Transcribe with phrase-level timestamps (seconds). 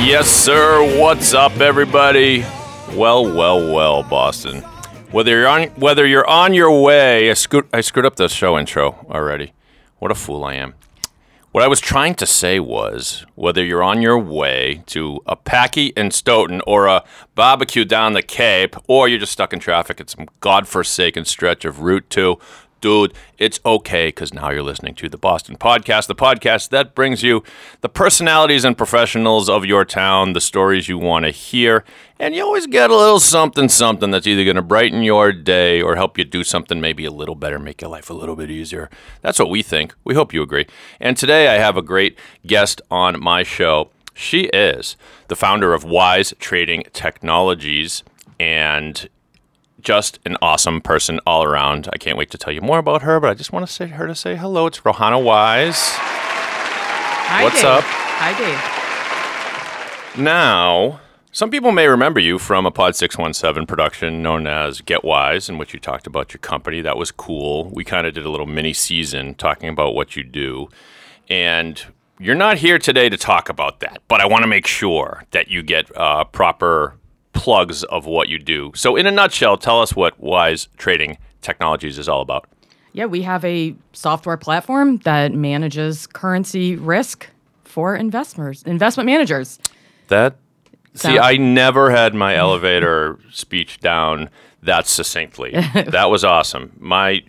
[0.00, 0.98] Yes, sir.
[0.98, 2.46] What's up, everybody?
[2.94, 4.62] Well, well, well, Boston.
[5.10, 8.58] Whether you're on whether you're on your way, I screwed I screwed up the show
[8.58, 9.52] intro already.
[9.98, 10.74] What a fool I am.
[11.52, 15.88] What I was trying to say was whether you're on your way to a Packy
[15.88, 17.04] in Stoughton or a
[17.34, 21.80] barbecue down the Cape, or you're just stuck in traffic at some godforsaken stretch of
[21.80, 22.38] Route 2,
[22.80, 27.22] dude, it's okay because now you're listening to the Boston Podcast, the podcast that brings
[27.22, 27.42] you
[27.80, 31.84] the personalities and professionals of your town, the stories you want to hear,
[32.18, 35.80] and you always get a little something, something that's either going to brighten your day
[35.80, 38.50] or help you do something maybe a little better, make your life a little bit
[38.50, 38.90] easier.
[39.22, 39.94] That's what we think.
[40.04, 40.66] We hope you agree.
[41.00, 43.90] And today I have a great guest on my show.
[44.14, 44.96] She is
[45.28, 48.02] the founder of Wise Trading Technologies
[48.40, 49.08] and
[49.80, 51.88] just an awesome person all around.
[51.92, 53.86] I can't wait to tell you more about her, but I just want to say
[53.88, 54.66] her to say hello.
[54.66, 55.78] It's Rohanna Wise.
[57.30, 57.64] Hi, What's Dave.
[57.66, 57.84] up?
[57.84, 60.22] Hi, Dave.
[60.24, 65.48] Now, some people may remember you from a Pod 617 production known as Get Wise,
[65.48, 66.80] in which you talked about your company.
[66.80, 67.70] That was cool.
[67.72, 70.68] We kind of did a little mini season talking about what you do.
[71.28, 71.80] And
[72.18, 75.48] you're not here today to talk about that, but I want to make sure that
[75.48, 76.94] you get uh, proper
[77.32, 78.72] plugs of what you do.
[78.74, 82.48] So, in a nutshell, tell us what Wise Trading Technologies is all about.
[82.92, 87.28] Yeah, we have a software platform that manages currency risk
[87.64, 89.58] for investors, investment managers.
[90.08, 90.36] That
[90.94, 94.30] see, I never had my elevator speech down
[94.62, 95.52] that succinctly.
[95.74, 96.72] that was awesome.
[96.78, 97.22] My,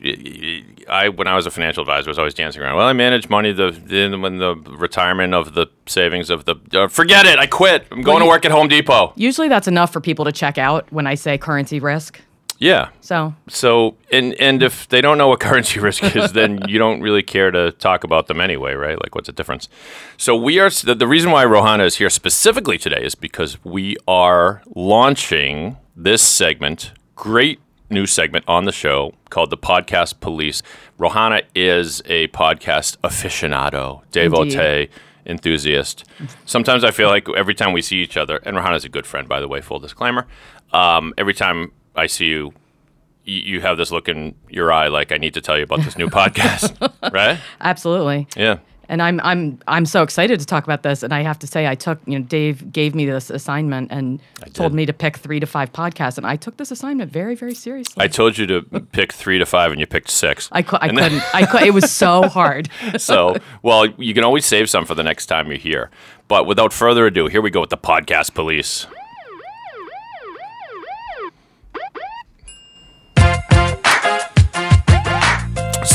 [0.87, 2.75] I when I was a financial advisor, was always dancing around.
[2.75, 6.55] Well, I manage money the, then when the retirement of the savings of the.
[6.73, 7.39] Uh, forget it.
[7.39, 7.87] I quit.
[7.91, 9.13] I'm going to work at Home Depot.
[9.15, 12.19] Usually that's enough for people to check out when I say currency risk.
[12.59, 12.89] Yeah.
[12.99, 17.01] So, So and and if they don't know what currency risk is, then you don't
[17.01, 19.01] really care to talk about them anyway, right?
[19.01, 19.69] Like, what's the difference?
[20.17, 23.95] So we are the, the reason why Rohanna is here specifically today is because we
[24.07, 27.59] are launching this segment, great
[27.89, 30.63] new segment on the show called the Podcast Police.
[30.97, 34.89] Rohanna is a podcast aficionado, devotee.
[35.25, 36.05] Enthusiast.
[36.45, 39.27] Sometimes I feel like every time we see each other, and Rohanna's a good friend,
[39.27, 40.25] by the way, full disclaimer.
[40.71, 42.53] Um, every time I see you,
[43.25, 45.97] you have this look in your eye like I need to tell you about this
[45.99, 47.37] new podcast, right?
[47.61, 48.27] absolutely.
[48.35, 48.59] Yeah.
[48.89, 51.03] And I'm I'm I'm so excited to talk about this.
[51.03, 54.19] And I have to say, I took you know Dave gave me this assignment and
[54.53, 57.55] told me to pick three to five podcasts, and I took this assignment very very
[57.55, 58.03] seriously.
[58.03, 58.61] I told you to
[58.91, 60.49] pick three to five, and you picked six.
[60.51, 61.35] I, cou- I couldn't.
[61.35, 61.61] I could.
[61.61, 62.69] It was so hard.
[62.97, 65.91] so, well, you can always save some for the next time you're here.
[66.27, 68.85] But without further ado, here we go with the podcast police.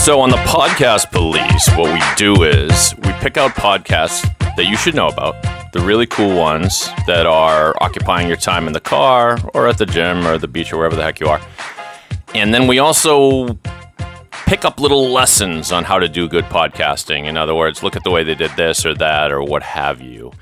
[0.04, 4.20] So, on the podcast police, what we do is we pick out podcasts
[4.54, 5.34] that you should know about,
[5.72, 9.86] the really cool ones that are occupying your time in the car or at the
[9.86, 11.40] gym or the beach or wherever the heck you are.
[12.34, 13.58] And then we also
[14.44, 17.24] pick up little lessons on how to do good podcasting.
[17.24, 20.02] In other words, look at the way they did this or that or what have
[20.02, 20.32] you.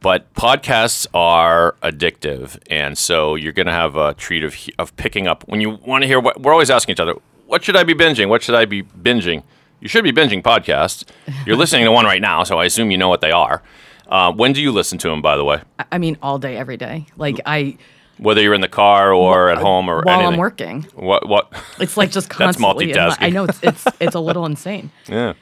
[0.00, 5.28] But podcasts are addictive, and so you're going to have a treat of of picking
[5.28, 7.14] up when you want to hear what we're always asking each other.
[7.52, 8.30] What should I be binging?
[8.30, 9.42] What should I be binging?
[9.78, 11.04] You should be binging podcasts.
[11.44, 13.62] You're listening to one right now, so I assume you know what they are.
[14.08, 15.60] Uh, when do you listen to them, by the way?
[15.90, 17.04] I- mean, all day, every day.
[17.18, 17.76] Like I,
[18.16, 20.32] Whether you're in the car or at home or while anything.
[20.32, 20.82] I'm working.
[20.94, 21.28] What?
[21.28, 21.52] What?
[21.78, 22.86] It's like just That's constantly.
[22.86, 23.16] my- multitasking.
[23.20, 24.90] I know it's it's it's a little insane.
[25.06, 25.34] Yeah.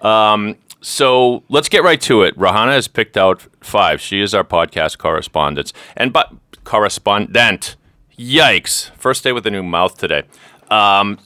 [0.00, 2.38] Um, so let's get right to it.
[2.38, 4.00] Rohanna has picked out five.
[4.00, 5.72] She is our podcast correspondent.
[5.96, 6.32] And but
[6.62, 7.74] correspondent.
[8.16, 8.90] Yikes.
[8.96, 10.22] First day with a new mouth today.
[10.70, 11.18] Um,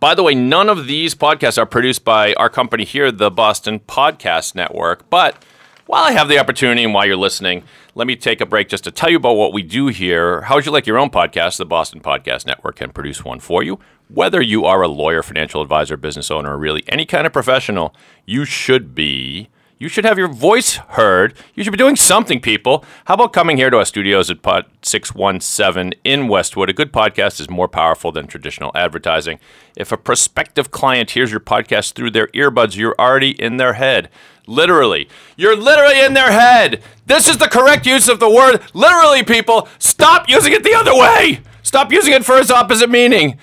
[0.00, 3.80] by the way, none of these podcasts are produced by our company here, the Boston
[3.80, 5.08] Podcast Network.
[5.08, 5.42] But
[5.86, 7.62] while I have the opportunity and while you're listening,
[7.94, 10.42] let me take a break just to tell you about what we do here.
[10.42, 11.56] How would you like your own podcast?
[11.56, 13.78] The Boston Podcast Network can produce one for you.
[14.08, 17.94] Whether you are a lawyer, financial advisor, business owner, or really any kind of professional,
[18.24, 19.48] you should be
[19.78, 21.34] You should have your voice heard.
[21.54, 22.82] You should be doing something, people.
[23.04, 26.70] How about coming here to our studios at Pod 617 in Westwood?
[26.70, 29.38] A good podcast is more powerful than traditional advertising.
[29.76, 34.08] If a prospective client hears your podcast through their earbuds, you're already in their head.
[34.46, 35.10] Literally.
[35.36, 36.82] You're literally in their head.
[37.04, 39.68] This is the correct use of the word literally, people.
[39.78, 41.40] Stop using it the other way.
[41.62, 43.38] Stop using it for its opposite meaning.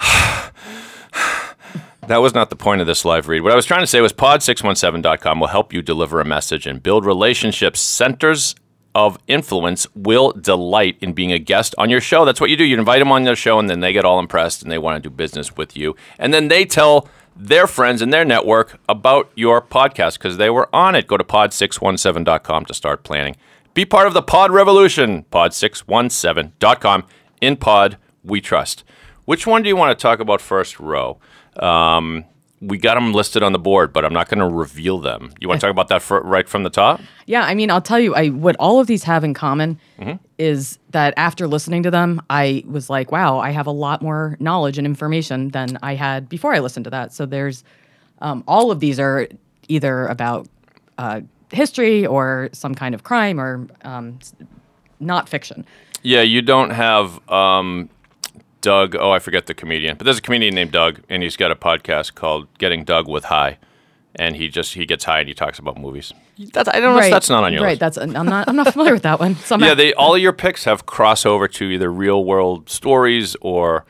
[2.08, 3.42] That was not the point of this live read.
[3.42, 6.82] What I was trying to say was pod617.com will help you deliver a message and
[6.82, 7.80] build relationships.
[7.80, 8.54] Centers
[8.94, 12.24] of influence will delight in being a guest on your show.
[12.24, 12.64] That's what you do.
[12.64, 15.02] You invite them on their show, and then they get all impressed and they want
[15.02, 15.94] to do business with you.
[16.18, 17.06] And then they tell
[17.36, 21.06] their friends in their network about your podcast because they were on it.
[21.06, 23.36] Go to pod617.com to start planning.
[23.74, 25.26] Be part of the pod revolution.
[25.30, 27.04] Pod617.com.
[27.42, 28.82] In pod, we trust.
[29.26, 31.20] Which one do you want to talk about first, Row?
[31.58, 32.24] Um,
[32.60, 35.32] we got them listed on the board, but I'm not going to reveal them.
[35.40, 37.00] You want to talk about that for, right from the top?
[37.26, 39.78] Yeah, I mean, I'll tell you, I what all of these have in common
[40.38, 44.36] is that after listening to them, I was like, wow, I have a lot more
[44.40, 47.12] knowledge and information than I had before I listened to that.
[47.12, 47.62] So there's
[48.20, 49.28] um, all of these are
[49.68, 50.48] either about
[50.96, 51.20] uh,
[51.52, 54.18] history or some kind of crime or um,
[54.98, 55.64] not fiction.
[56.02, 57.88] Yeah, you don't have um,
[58.60, 58.96] Doug.
[58.96, 61.56] Oh, I forget the comedian, but there's a comedian named Doug, and he's got a
[61.56, 63.58] podcast called Getting Doug with High,
[64.14, 66.12] and he just he gets high and he talks about movies.
[66.38, 67.80] That's, I don't know if that's not on your right.
[67.80, 67.96] list.
[67.96, 69.36] That's I'm not I'm not familiar with that one.
[69.44, 69.66] Somehow.
[69.68, 73.84] yeah, they all of your picks have crossover to either real world stories or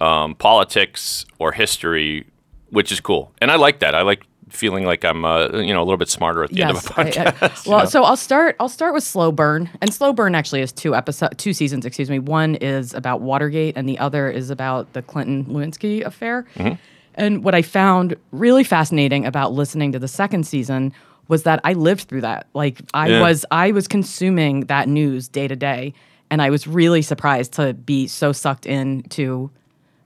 [0.00, 2.26] um, politics or history,
[2.70, 3.94] which is cool, and I like that.
[3.94, 6.76] I like feeling like I'm uh, you know a little bit smarter at the end
[6.76, 7.66] of a I- I- podcast.
[7.66, 8.56] well, so I'll start.
[8.60, 11.84] I'll start with Slow Burn, and Slow Burn actually is two episode, two seasons.
[11.84, 12.18] Excuse me.
[12.18, 16.46] One is about Watergate, and the other is about the Clinton Lewinsky affair.
[16.56, 16.74] Mm-hmm.
[17.16, 20.92] And what I found really fascinating about listening to the second season
[21.28, 22.48] was that I lived through that.
[22.54, 23.20] Like I Yeah.
[23.20, 25.94] was, I was consuming that news day to day,
[26.30, 29.50] and I was really surprised to be so sucked into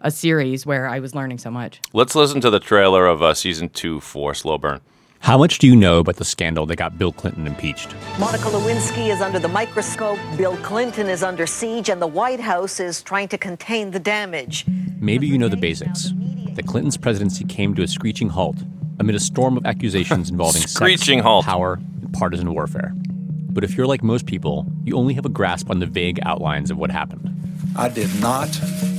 [0.01, 1.81] a series where I was learning so much.
[1.93, 4.81] Let's listen to the trailer of uh, season two for Slow Burn.
[5.21, 7.93] How much do you know about the scandal that got Bill Clinton impeached?
[8.21, 12.79] Monica Lewinsky is under the microscope, Bill Clinton is under siege, and the White House
[12.79, 14.65] is trying to contain the damage.
[15.01, 16.13] Maybe you know the basics.
[16.55, 18.57] That Clinton's presidency came to a screeching halt
[19.01, 21.45] amid a storm of accusations involving Screeching sex, halt.
[21.45, 22.93] power, and partisan warfare.
[23.51, 26.71] But if you're like most people, you only have a grasp on the vague outlines
[26.71, 27.25] of what happened.
[27.77, 28.49] I did not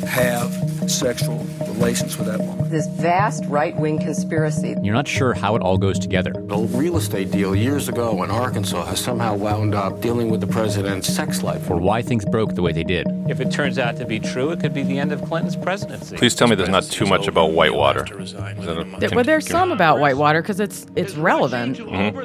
[0.07, 0.51] have
[0.89, 2.69] sexual relations with that woman.
[2.69, 4.75] this vast right wing conspiracy.
[4.81, 6.31] You're not sure how it all goes together.
[6.49, 10.47] A real estate deal years ago in Arkansas has somehow wound up dealing with the
[10.47, 11.69] president's sex life.
[11.69, 13.05] or why things broke the way they did.
[13.27, 16.15] If it turns out to be true, it could be the end of Clinton's presidency.
[16.17, 18.05] Please tell me there's not too much about Whitewater.
[18.21, 18.55] Is a-
[18.99, 21.77] There, well, there's can- some about Whitewater because it's it's relevant.
[21.77, 22.17] Mm-hmm.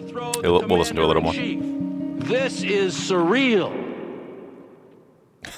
[0.42, 1.32] We'll- we'll listen to a little more.
[1.34, 3.72] This is surreal.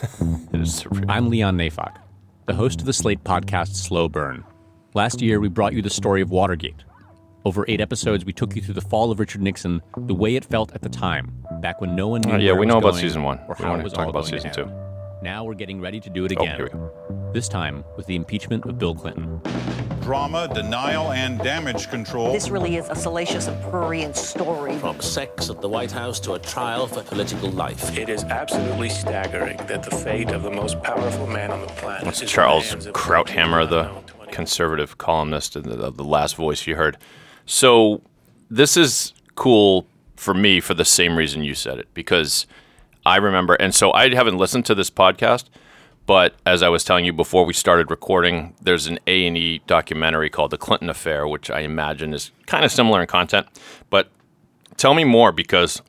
[0.03, 1.07] It is surreal.
[1.09, 1.97] I'm Leon Neyfakh,
[2.47, 4.45] the host of the Slate podcast Slow Burn.
[4.95, 6.85] Last year, we brought you the story of Watergate.
[7.45, 10.45] Over eight episodes, we took you through the fall of Richard Nixon, the way it
[10.45, 12.33] felt at the time, back when no one knew.
[12.35, 13.39] Uh, yeah, we it know about season one.
[13.49, 14.71] or We how wanna it was talk about to season two.
[15.23, 16.57] Now we're getting ready to do it Oh, again.
[16.57, 17.26] here we go.
[17.37, 19.43] This time with the impeachment of Bill Clinton.
[20.01, 22.33] Drama, denial, and damage control.
[22.33, 24.79] This really is a salacious and prurient story.
[24.79, 27.95] From sex at the White House to a trial for political life.
[27.95, 32.07] It is absolutely staggering that the fate of the most powerful man on the planet
[32.07, 33.91] That's Charles the hands of Krauthammer, the
[34.33, 36.97] conservative columnist, and the, the last voice you heard.
[37.45, 38.01] So
[38.49, 39.87] this is cool
[40.17, 42.47] for me for the same reason you said it, because
[43.05, 45.51] I remember, and so I haven't listened to this podcast,
[46.07, 49.61] but as I was telling you before we started recording, there's an A and E
[49.67, 53.47] documentary called The Clinton Affair, which I imagine is kind of similar in content.
[53.91, 54.09] But
[54.77, 55.83] tell me more because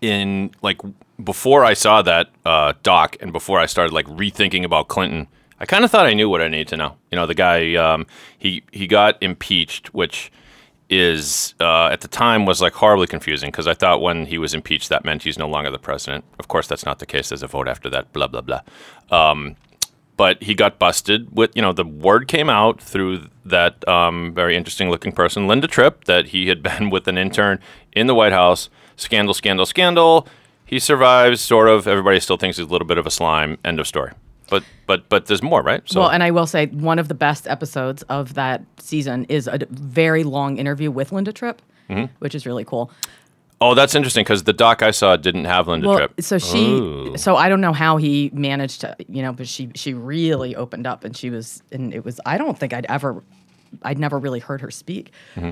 [0.00, 0.80] in like
[1.22, 5.28] before I saw that uh, doc and before I started like rethinking about Clinton,
[5.60, 6.96] I kind of thought I knew what I needed to know.
[7.12, 10.32] You know, the guy um, he he got impeached, which
[10.92, 14.52] is uh, at the time was like horribly confusing because I thought when he was
[14.52, 16.24] impeached that meant he's no longer the president.
[16.38, 17.30] Of course, that's not the case.
[17.30, 18.12] There's a vote after that.
[18.12, 18.60] Blah blah blah.
[19.10, 19.56] Um,
[20.18, 24.54] but he got busted with you know the word came out through that um, very
[24.54, 27.58] interesting looking person linda tripp that he had been with an intern
[27.92, 30.28] in the white house scandal scandal scandal
[30.66, 33.80] he survives sort of everybody still thinks he's a little bit of a slime end
[33.80, 34.12] of story
[34.50, 37.14] but but but there's more right so well, and I will say one of the
[37.14, 42.06] best episodes of that season is a very long interview with Linda Tripp, Mm-hmm.
[42.20, 42.90] which is really cool.
[43.60, 46.64] oh that's interesting because the doc i saw didn't have linda Well, tripp so she,
[46.64, 47.16] Ooh.
[47.16, 50.86] so I don't know how he managed to, you know, but she she really opened
[50.86, 52.20] up, and she was, and it was.
[52.24, 53.22] I don't think I'd ever,
[53.82, 55.12] I'd never really heard her speak.
[55.36, 55.50] Mm-hmm.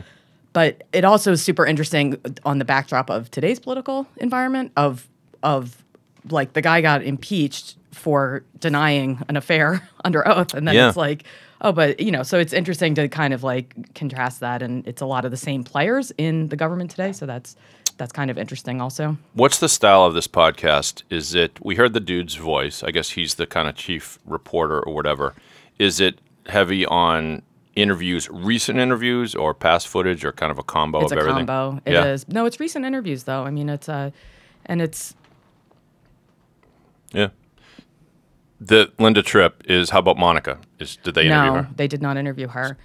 [0.52, 5.06] But it also is super interesting on the backdrop of today's political environment of
[5.42, 5.84] of
[6.30, 10.88] like the guy got impeached for denying an affair under oath, and then Yeah.
[10.88, 11.24] it's like,
[11.62, 15.02] Oh, but you know, so it's interesting to kind of like contrast that, and it's
[15.02, 17.12] a lot of the same players in the government today.
[17.12, 17.54] So that's
[17.98, 19.18] that's kind of interesting, also.
[19.34, 21.02] What's the style of this podcast?
[21.10, 22.82] Is it we heard the dude's voice?
[22.82, 25.34] I guess he's the kind of chief reporter or whatever.
[25.78, 27.42] Is it heavy on
[27.76, 31.46] interviews, recent interviews, or past footage, or kind of a combo It's of a everything?
[31.46, 31.82] combo.
[31.84, 32.34] It is yeah.
[32.36, 33.44] no, it's recent interviews though.
[33.44, 34.12] I mean, it's uh,
[34.64, 35.14] and it's
[37.12, 37.28] Yeah.
[38.60, 39.90] The Linda Tripp is.
[39.90, 40.58] How about Monica?
[40.78, 41.56] Is did they interview her?
[41.56, 41.68] no, her?
[41.76, 42.76] they did not interview her,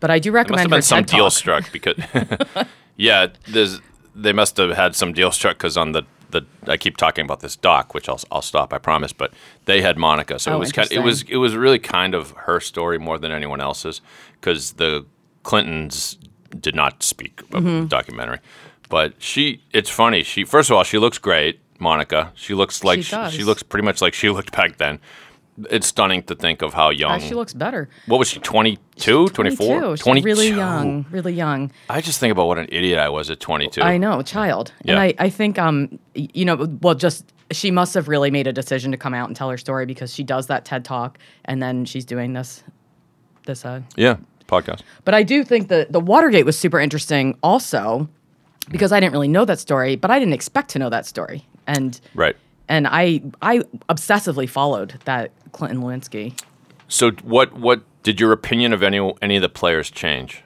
[0.00, 1.96] but I do There must recommend have been some deal struck because,
[2.96, 3.80] yeah, there's
[4.14, 7.40] they must have had some deal struck because on the the I keep talking about
[7.40, 9.12] this doc, which I'll I'll stop, I promise.
[9.12, 9.32] But
[9.64, 12.32] they had Monica, so Oh, it was kind, it was it was really kind of
[12.32, 14.00] her story more than anyone else's
[14.40, 15.06] because the
[15.44, 16.18] Clintons
[16.60, 17.82] did not speak Mm-hmm.
[17.82, 18.40] the documentary.
[18.88, 20.22] But she, it's funny.
[20.22, 22.32] She first of all, she looks great, Monica.
[22.34, 25.00] She looks like she, she looks pretty much like she looked back then.
[25.70, 27.12] It's stunning to think of how young.
[27.12, 27.88] Uh, she looks better.
[28.06, 28.40] what was she?
[28.40, 29.66] 22, 24?
[29.80, 29.96] 22.
[30.02, 30.24] 22.
[30.26, 31.72] really young, really young.
[31.88, 33.80] I just think about what an idiot I was at 22.
[33.80, 34.72] I know, child.
[34.84, 38.52] And I, I think, um, you know, well, just she must have really made a
[38.52, 41.16] decision to come out and tell her story because she does that TED talk
[41.46, 42.62] and then she's doing this,
[43.46, 44.16] this, uh, Yeah,
[44.48, 44.80] podcast.
[45.04, 48.10] but I do think that the Watergate was super interesting also
[48.68, 51.46] because I didn't really know that story, but I didn't expect to know that story.
[51.66, 52.36] And, Right.
[52.68, 53.58] and I, I
[53.88, 56.38] obsessively followed that Clinton Lewinsky.
[56.88, 60.42] So what what did your opinion of any any of the players change?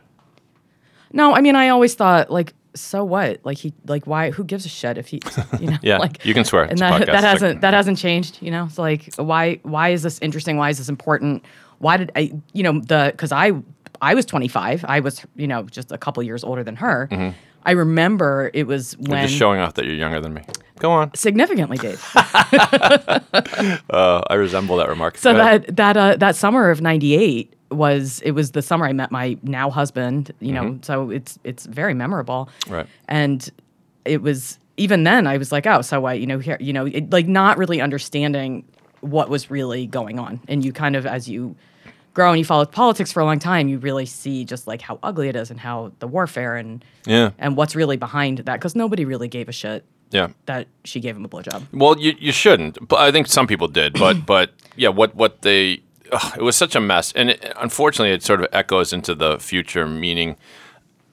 [1.12, 3.40] No, I mean, I always thought like, so what?
[3.44, 4.30] Like he, like why?
[4.30, 5.20] Who gives a shit if he,
[5.58, 5.76] you know?
[5.82, 6.64] Yeah, like you can swear.
[6.64, 8.38] and that that hasn't that hasn't changed.
[8.40, 10.56] You know, it's like why why is this interesting?
[10.56, 11.44] Why is this important?
[11.78, 12.32] Why did I?
[12.52, 13.52] You know, the because I
[14.00, 14.84] I was 25.
[14.88, 17.08] I was you know just a couple years older than her.
[17.10, 17.36] Mm-hmm.
[17.64, 19.06] I remember it was Mm-hmm.
[19.06, 20.42] You're when just showing off that you're younger than me.
[20.78, 21.14] Go on.
[21.14, 22.02] significantly, Dave.
[23.90, 25.18] Uh, I resemble that remark.
[25.18, 29.10] So that that uh, that summer of '98 was it was the summer I met
[29.10, 30.32] my now husband.
[30.40, 32.48] You know, so it's it's very memorable.
[32.62, 32.72] Mm-hmm.
[32.72, 32.86] Right.
[33.08, 33.50] And
[34.04, 36.20] it was even then I was like, oh, so what?
[36.20, 38.64] You know, here, you know, it, like not really understanding
[39.00, 41.54] what was really going on, and you kind of as you
[42.20, 44.98] grow and you follow politics for a long time, you really see just like how
[45.02, 47.30] ugly it is and how the warfare and Yeah.
[47.38, 50.28] and what's really behind that because nobody really gave a shit Yeah.
[50.46, 51.62] that she gave him a blowjob.
[51.72, 53.94] Well, you you shouldn't, but I think some people did.
[53.94, 55.80] But but yeah, what what they
[56.12, 59.38] ugh, it was such a mess, and it, unfortunately, it sort of echoes into the
[59.38, 59.86] future.
[59.86, 60.36] Meaning,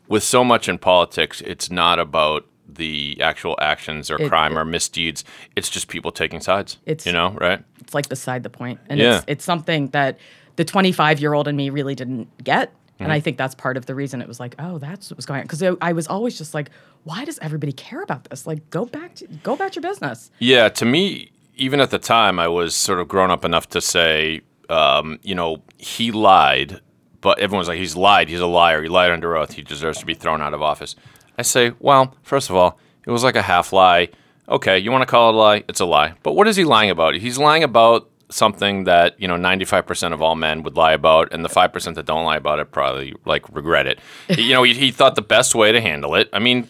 [0.08, 2.46] with so much in politics, it's not about
[2.80, 5.24] the actual actions or It- crime or misdeeds.
[5.56, 6.78] It's just people taking sides.
[6.86, 7.60] It's- you know right.
[7.82, 9.16] it's like beside the point and Yeah.
[9.18, 10.18] it's it's something that
[10.58, 13.04] the 25 year old in me really didn't get Mm-hmm.
[13.04, 15.28] and i think that's part of the reason it was like oh that's what was
[15.28, 16.72] going on because I, I was always just like
[17.04, 20.68] why does everybody care about this like go back to go about your business Yeah,
[20.70, 24.42] to me, even at the time, I was sort of grown up enough to say,
[24.70, 26.82] um, you know, he lied,
[27.22, 30.06] but everyone's like, he's lied, he's a liar, he lied under oath, he deserves to
[30.08, 30.96] be thrown out of office.
[31.38, 34.10] I say, well, first of all, it was like a half lie.
[34.50, 35.64] Okay, you want to call it a lie?
[35.70, 36.14] It's a lie.
[36.24, 37.14] But what is he lying about?
[37.16, 41.46] He's lying about something that, you know, 95% of all men would lie about, and
[41.46, 44.00] the 5% that don't lie about it probably, like, regret it.
[44.38, 46.30] you know, he, he thought the best way to handle it.
[46.34, 46.70] I mean,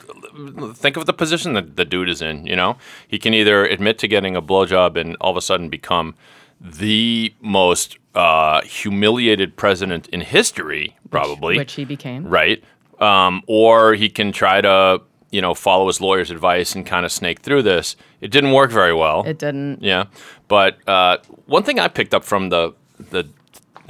[0.74, 2.46] think of the position that the dude is in.
[2.46, 5.70] You know, he can either admit to getting a blowjob and all of a sudden
[5.70, 6.16] become
[6.60, 11.58] the most uh, humiliated president in history, probably.
[11.58, 12.64] which he became right?
[13.00, 17.12] Um, or he can try to, you know, follow his lawyer's advice and kind of
[17.12, 17.96] snake through this.
[18.22, 19.24] It didn't work very well.
[19.26, 20.06] it didn't Yeah,
[20.48, 22.74] but uh, one thing I picked up from the
[23.12, 23.28] the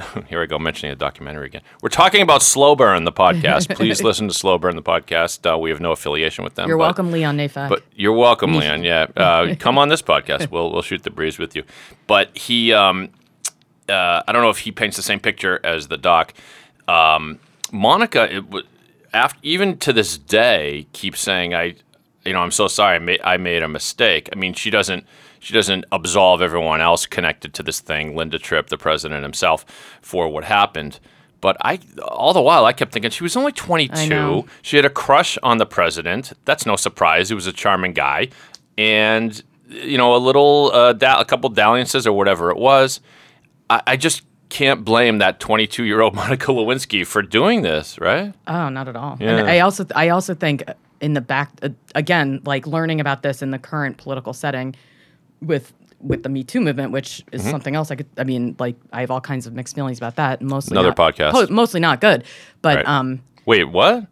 [0.28, 1.62] here I go mentioning a documentary again.
[1.82, 3.76] We're talking about Slow Burn, the podcast.
[3.76, 5.52] Please listen to Slow Burn, the podcast.
[5.52, 6.68] Uh, we have no affiliation with them.
[6.68, 8.84] you're but- welcome leon neyfakh But you're welcome, Leon.
[8.84, 10.52] Yeah, uh, come on this podcast.
[10.52, 11.64] We'll we'll shoot the breeze with you.
[12.06, 13.10] But he, um,
[13.90, 16.34] uh, I don't know if he paints the same picture as the doc.
[16.88, 17.40] Um,
[17.72, 18.46] Monica, it
[19.18, 21.76] after, even to this day, keeps saying, "I,
[22.26, 22.96] you know, I'm so sorry.
[22.96, 25.06] I made I made a mistake." I mean, she doesn't
[25.40, 29.66] she doesn't absolve everyone else connected to this thing, Linda Tripp, the president himself,
[30.02, 31.00] for what happened.
[31.40, 34.46] But I, all the while, I kept thinking she was only 22.
[34.64, 36.34] She had a crush on the president.
[36.46, 37.30] That's no surprise.
[37.30, 38.30] He was a charming guy,
[38.78, 43.02] and you know, a little, uh, da- a couple dalliances or whatever it was.
[43.70, 48.34] I, I just can't blame that 22 year old Monica Lewinsky for doing this, right?
[48.48, 49.18] Oh, not at all.
[49.20, 49.38] Yeah.
[49.38, 50.64] And I also I also think
[51.02, 54.76] in the back uh, again, like learning about this in the current political setting
[55.42, 57.52] with with the Me Too movement, which is Mm-hmm.
[57.52, 57.90] something else.
[57.92, 60.42] I could, I mean, like I have all kinds of mixed feelings about that.
[60.42, 61.32] Mostly Another not- podcast.
[61.32, 62.24] po- mostly not good,
[62.62, 62.88] but Right.
[62.88, 64.06] um, Wait, what?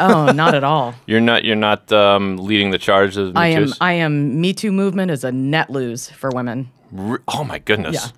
[0.00, 0.94] oh, not at all.
[1.06, 3.72] You're not you're not um, leading the charge of Me I am?
[3.80, 6.70] I am Me Too movement is a net lose for women.
[6.92, 8.12] Re- oh my goodness.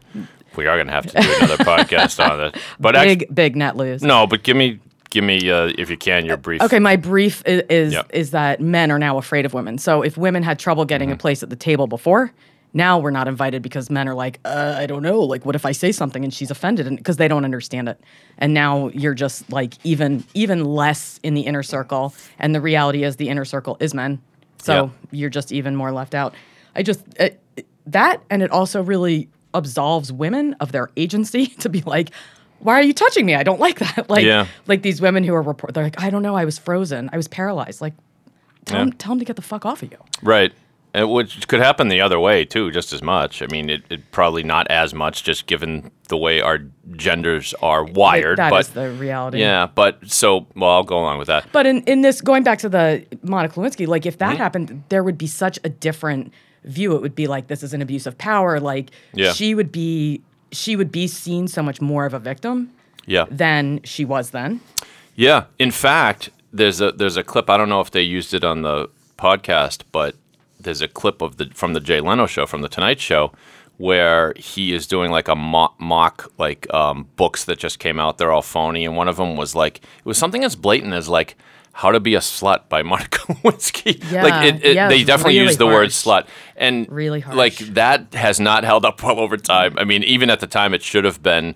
[0.57, 2.57] We are gonna have to do another podcast on it.
[2.79, 4.03] But big act- big net lose.
[4.03, 4.79] no, but give me
[5.11, 6.63] give me uh, if you can your brief.
[6.63, 8.11] Okay, my brief is is, Yep.
[8.13, 9.79] is that men are now afraid of women.
[9.79, 12.33] So if women had trouble getting a place at the table before,
[12.73, 15.67] now we're not invited because men are like, uh, I don't know, like what if
[15.67, 18.01] I say something and she's offended, and because they don't understand it.
[18.39, 23.03] And now you're just like even even less in the inner circle, and the reality
[23.05, 24.21] is the inner circle is men.
[24.59, 24.91] So Yeah.
[25.19, 26.35] you're just even more left out.
[26.77, 27.31] I just uh,
[27.87, 32.11] that, and it also really absolves women of their agency to be like.
[32.63, 33.35] Why are you touching me?
[33.35, 34.07] I don't like that.
[34.11, 34.47] Like, Yeah.
[34.67, 37.17] like these women who are report, they're like, I don't know, I was frozen, I
[37.17, 37.81] was paralyzed.
[37.81, 37.95] Like,
[38.67, 38.85] tell Yeah.
[38.85, 39.97] them, tell them to get the fuck off of you.
[40.23, 40.53] Right.
[40.93, 43.41] And which could happen the other way too, just as much.
[43.41, 46.59] I mean, it, it probably not as much, just given the way our
[46.97, 48.37] genders are wired.
[48.37, 49.39] That but is the reality.
[49.39, 51.47] yeah, but so well, I'll go along with that.
[51.53, 54.33] But in, in this, going back to the Monica Lewinsky, like if Mm-hmm.
[54.33, 56.31] that happened, there would be such a different
[56.65, 56.95] view.
[56.97, 58.61] It would be like this is an abuse of power.
[58.61, 59.33] Like Yeah.
[59.33, 60.21] she would be,
[60.53, 62.71] she would be seen so much more of a victim
[63.07, 63.27] Yeah.
[63.31, 64.61] than she was then.
[65.17, 65.45] Yeah.
[65.59, 67.49] In fact, there's a there's a clip.
[67.49, 68.89] I don't know if they used it on the
[69.19, 70.15] podcast, but
[70.59, 73.33] there's a clip of the from the Jay Leno show from the Tonight Show
[73.79, 78.19] where he is doing like a mock, mock like um, books that just came out.
[78.19, 81.09] They're all phony, and one of them was like it was something as blatant as
[81.09, 81.37] like
[81.73, 84.03] How to Be a Slut by Monica Lewinsky.
[84.13, 87.37] Yeah, like it, it, yeah, they definitely really used the word slut, and Really harsh.
[87.37, 89.79] like that has not held up well over time.
[89.79, 91.55] I mean, even at the time, it should have been.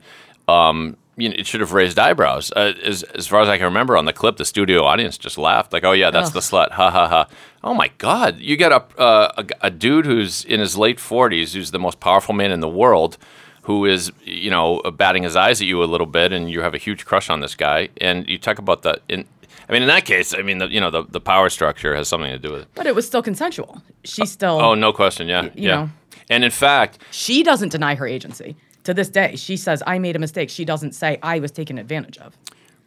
[0.49, 2.50] Um, you know, it should have raised eyebrows.
[2.56, 5.38] Uh, as, as far as I can remember on the clip, the studio audience just
[5.38, 7.28] laughed, like, "Oh yeah, that's the slut." Ha ha ha!
[7.62, 11.52] Oh my God, you got a, uh, a a dude who's in his late forties,
[11.54, 13.16] who's the most powerful man in the world,
[13.62, 16.75] who is you know batting his eyes at you a little bit, and you have
[16.75, 19.00] a huge crush on this guy, and you talk about the.
[19.09, 19.25] In,
[19.68, 22.09] I mean, in that case, I mean, the, you know, the, the power structure has
[22.09, 22.68] something to do with it.
[22.75, 23.83] But it was still consensual.
[24.04, 25.28] She oh, still, Oh, no question.
[25.28, 25.76] Yeah, you yeah.
[25.76, 25.90] know.
[26.30, 28.56] And in fact, she doesn't deny her agency.
[28.85, 30.50] To this day, she says, I made a mistake.
[30.50, 32.37] She doesn't say, I was taken advantage of.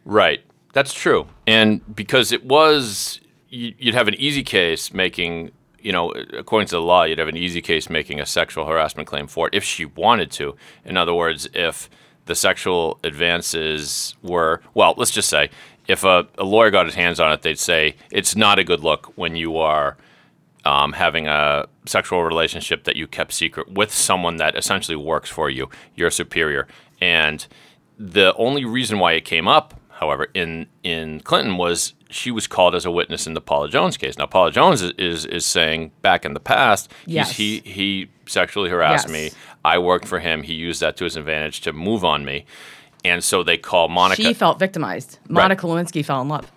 [0.04, 0.40] Right.
[0.72, 1.26] That's true.
[1.46, 6.82] And because it was, you'd have an easy case making, you know, according to the
[6.82, 9.84] law, you'd have an easy case making a sexual harassment claim for it if she
[9.86, 10.54] wanted to.
[10.84, 11.90] In other words, if
[12.26, 15.50] the sexual advances were, well, let's just say,
[15.88, 18.80] if a, a lawyer got his hands on it, they'd say it's not a good
[18.80, 19.96] look when you are
[20.64, 25.48] um, having a sexual relationship that you kept secret with someone that essentially works for
[25.48, 26.68] you, your superior.
[27.00, 27.46] And
[27.98, 32.74] the only reason why it came up, however, in in Clinton was she was called
[32.74, 34.16] as a witness in the Paula Jones case.
[34.18, 37.32] Now, Paula Jones is is, is saying back in the past, Yes.
[37.36, 39.12] he he sexually harassed Yes.
[39.12, 39.30] me.
[39.64, 40.42] I worked for him.
[40.42, 42.44] He used that to his advantage to move on me.
[43.04, 44.22] And so they call Monica.
[44.22, 45.18] She felt victimized.
[45.28, 46.50] Monica Lewinsky fell in love.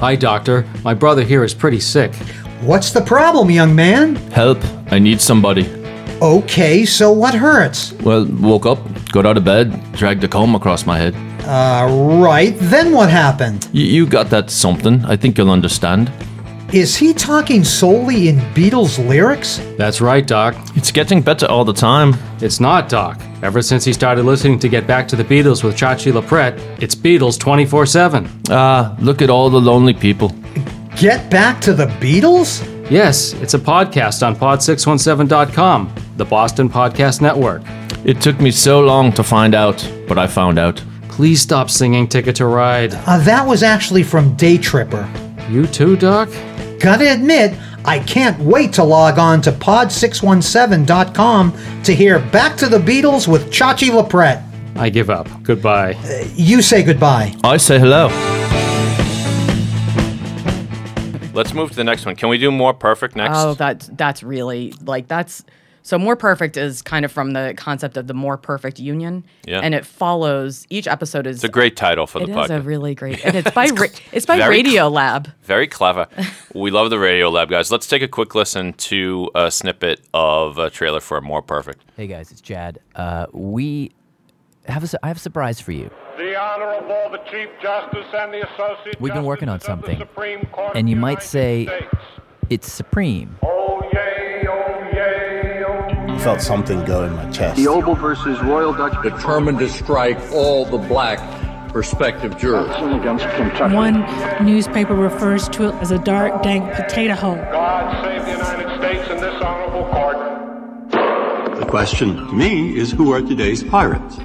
[0.00, 0.66] Hi, doctor.
[0.84, 2.14] My brother here is pretty sick.
[2.62, 4.16] What's the problem, young man?
[4.32, 4.58] Help.
[4.90, 5.68] I need somebody.
[6.20, 7.92] Okay, so what hurts?
[8.02, 8.78] Well, woke up,
[9.12, 11.14] got out of bed, dragged a comb across my head.
[11.46, 11.86] Uh,
[12.20, 13.68] right, then what happened?
[13.72, 15.04] Y- you got that something.
[15.04, 16.10] I think you'll understand.
[16.72, 19.56] Is he talking solely in Beatles lyrics?
[19.78, 20.54] That's right, Doc.
[20.76, 22.14] It's getting better all the time.
[22.42, 23.18] It's not, Doc.
[23.42, 26.94] Ever since he started listening to Get Back to the Beatles with Chachi LaPret, it's
[26.94, 28.28] Beatles 24 7.
[28.50, 30.28] Ah, look at all the lonely people.
[30.98, 32.62] Get back to the Beatles?
[32.90, 37.62] Yes, it's a podcast on pod617.com, the Boston Podcast Network.
[38.04, 40.82] It took me so long to find out, but I found out.
[41.08, 42.92] Please stop singing Ticket to Ride.
[43.06, 45.08] Uh, that was actually from Day Tripper.
[45.48, 46.28] You too, Doc?
[46.78, 52.78] Gotta admit, I can't wait to log on to pod617.com to hear Back to the
[52.78, 54.44] Beatles with Chachi LaPret.
[54.76, 55.26] I give up.
[55.42, 55.94] Goodbye.
[55.94, 57.34] Uh, you say goodbye.
[57.42, 58.08] I say hello.
[61.34, 62.16] Let's move to the next one.
[62.16, 63.38] Can we do more perfect next?
[63.38, 65.44] Oh, that's that's really like that's
[65.88, 69.24] so more perfect is kind of from the concept of the more perfect union.
[69.46, 69.60] Yeah.
[69.60, 72.38] And it follows each episode is It's a great title for the podcast.
[72.40, 75.32] It is a really great and it's by ra- it's by very Radio Lab.
[75.44, 76.06] Very clever.
[76.54, 77.72] we love the Radio Lab guys.
[77.72, 81.86] Let's take a quick listen to a snippet of a trailer for More Perfect.
[81.96, 82.80] Hey guys, it's Jad.
[82.94, 83.92] Uh, we
[84.66, 85.90] have a, su- I have a surprise for you.
[86.18, 89.98] The Honorable the Chief Justice and the Associate We've been working on of the something,
[89.98, 91.94] Supreme and you the might say States.
[92.50, 93.38] it's supreme.
[93.42, 93.97] Oh yay, yay, oh
[96.28, 97.58] felt something go in my chest.
[97.58, 98.92] Kiobel versus Royal Dutch.
[99.02, 101.18] Determined to strike all the black
[101.70, 102.68] prospective jurors.
[103.72, 104.04] One
[104.44, 107.36] newspaper refers to it as a dark, dank potato hole.
[107.36, 111.60] God save the United States and this honorable court.
[111.60, 114.18] The question to me is who are today's pirates?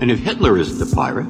[0.00, 1.28] And if Hitler isn't a pirate,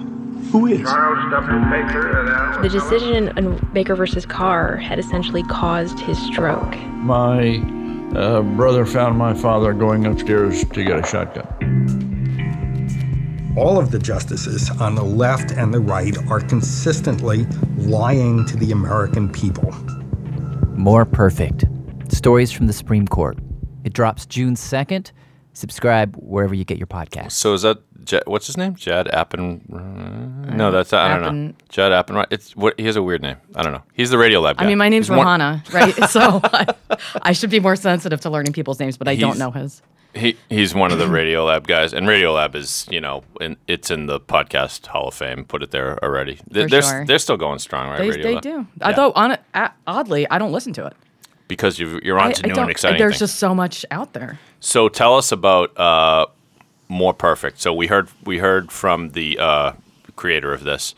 [0.52, 0.82] who is?
[0.82, 2.62] Charles Whittaker.
[2.62, 6.76] The decision in Baker versus Carr had essentially caused his stroke.
[7.02, 7.60] My
[8.18, 11.46] uh, brother found my father going upstairs to get a shotgun.
[13.56, 17.44] all of the justices on the left and the right are consistently
[17.76, 19.72] lying to the American people.
[20.76, 21.64] More Perfect
[22.08, 23.38] Stories from the Supreme Court.
[23.84, 25.12] It drops June 2nd.
[25.52, 27.32] Subscribe wherever you get your podcasts.
[27.32, 27.78] So is that
[28.26, 28.74] What's his name?
[28.74, 29.62] Jed Appen?
[30.56, 31.26] No, that's I don't know.
[31.28, 32.28] Appen- Jed Appenright.
[32.30, 33.36] It's what he has a weird name.
[33.54, 33.82] I don't know.
[33.94, 34.64] He's the Radio Lab guy.
[34.64, 35.94] I mean, my name's He's Rohanna, right?
[36.10, 36.66] so I,
[37.22, 39.82] I should be more sensitive to learning people's names, but I don't know his.
[40.14, 43.56] He he's one of the Radio Lab guys, and Radio Lab is you know in,
[43.66, 45.44] it's in the podcast Hall of Fame.
[45.44, 46.40] Put it there already.
[46.50, 47.04] They, For they're sure.
[47.06, 47.98] they're still going strong, right?
[48.12, 48.66] They, they do.
[48.80, 48.88] Yeah.
[48.88, 50.94] Although, on a- oddly, I don't listen to it.
[51.46, 53.30] because you you're on I, to I new and don't- exciting There's things.
[53.30, 54.38] just so much out there.
[54.60, 56.26] So tell us about uh,
[56.88, 57.60] more perfect.
[57.60, 59.72] So we heard we heard from the uh,
[60.16, 60.94] creator of this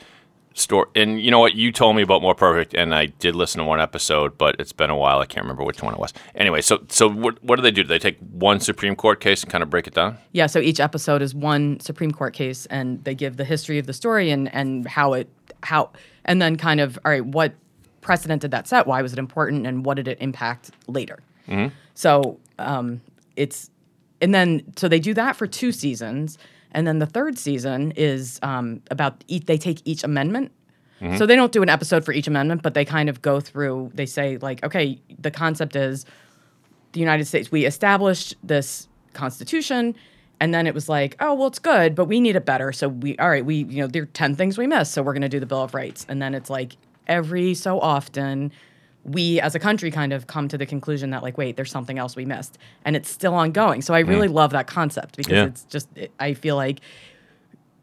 [0.55, 1.55] store, and you know what?
[1.55, 4.73] You told me about more perfect, and I did listen to one episode, but it's
[4.73, 5.19] been a while.
[5.21, 6.13] I can't remember which one it was.
[6.35, 7.83] Anyway, so so what what do they do?
[7.83, 10.19] Do they take one Supreme Court case and kind of break it down?
[10.33, 13.87] Yeah, so each episode is one Supreme Court case, and they give the history of
[13.87, 15.29] the story and and how it
[15.63, 15.91] how
[16.25, 17.55] and then kind of all right, what
[18.01, 18.87] precedent did that set?
[18.87, 21.19] Why was it important, and what did it impact later?
[21.49, 21.73] Mhm.
[21.95, 23.01] So um,
[23.37, 23.71] it's
[24.21, 26.39] and then so they do that for two seasons,
[26.73, 30.53] and then the third season is um, about each, they take each amendment.
[31.01, 31.17] Mhm.
[31.19, 33.91] So they don't do an episode for each amendment, but they kind of go through.
[33.95, 36.05] They say like, okay, the concept is
[36.93, 39.95] the United States, we established this constitution,
[40.41, 42.73] and then it was like, oh, well, it's good, but we need it better.
[42.73, 45.13] So we, all right, we, you know, there are 10 things we missed, so we're
[45.13, 46.05] going to do the Bill of Rights.
[46.09, 48.51] And then it's like every so often,
[49.05, 51.99] we as a country kind of come to the conclusion that, like, wait, there's something
[51.99, 52.59] else we missed.
[52.85, 53.81] And it's still ongoing.
[53.83, 54.35] So I really Mm.
[54.35, 55.45] love that concept because Yeah.
[55.47, 56.81] it's just, it, I feel like,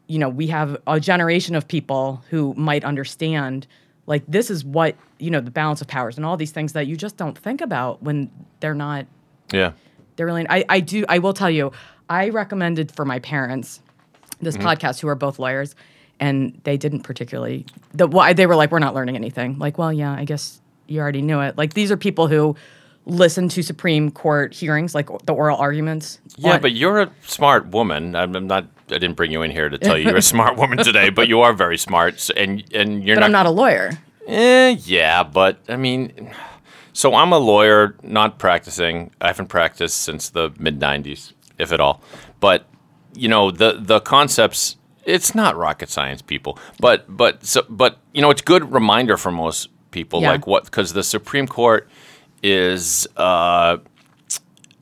[0.07, 3.67] you know, we have a generation of people who might understand
[4.05, 6.87] like this is what, you know, the balance of powers and all these things that
[6.87, 8.29] you just don't think about when
[8.61, 9.05] they're not
[9.51, 9.71] Yeah.
[10.15, 11.73] they're really I, I do I will tell you,
[12.09, 13.81] I recommended for my parents
[14.41, 14.61] this Mhm.
[14.63, 15.75] podcast who are both lawyers
[16.21, 19.57] and they didn't particularly the why they were like, We're not learning anything.
[19.59, 21.57] Like, well, yeah, I guess you already knew it.
[21.57, 22.55] Like these are people who
[23.05, 26.19] listen to Supreme Court hearings, like the oral arguments.
[26.35, 28.15] Yeah, on- but you're a smart woman.
[28.15, 28.65] I'm I'm not.
[28.89, 31.27] I didn't bring you in here to tell you you're a smart woman today, but
[31.27, 33.25] you are very smart, and and you're but not.
[33.25, 33.91] I'm not a lawyer.
[34.27, 36.33] Eh, yeah, but I mean,
[36.93, 39.11] so I'm a lawyer, not practicing.
[39.21, 42.01] I haven't practiced since the mid '90s, if at all.
[42.39, 42.65] But
[43.13, 44.75] you know, the the concepts.
[45.05, 46.59] It's not rocket science, people.
[46.81, 50.31] But but so but you know, it's good reminder for most people, Yeah.
[50.31, 51.87] like what because the Supreme Court
[52.43, 53.07] is.
[53.17, 53.77] Uh,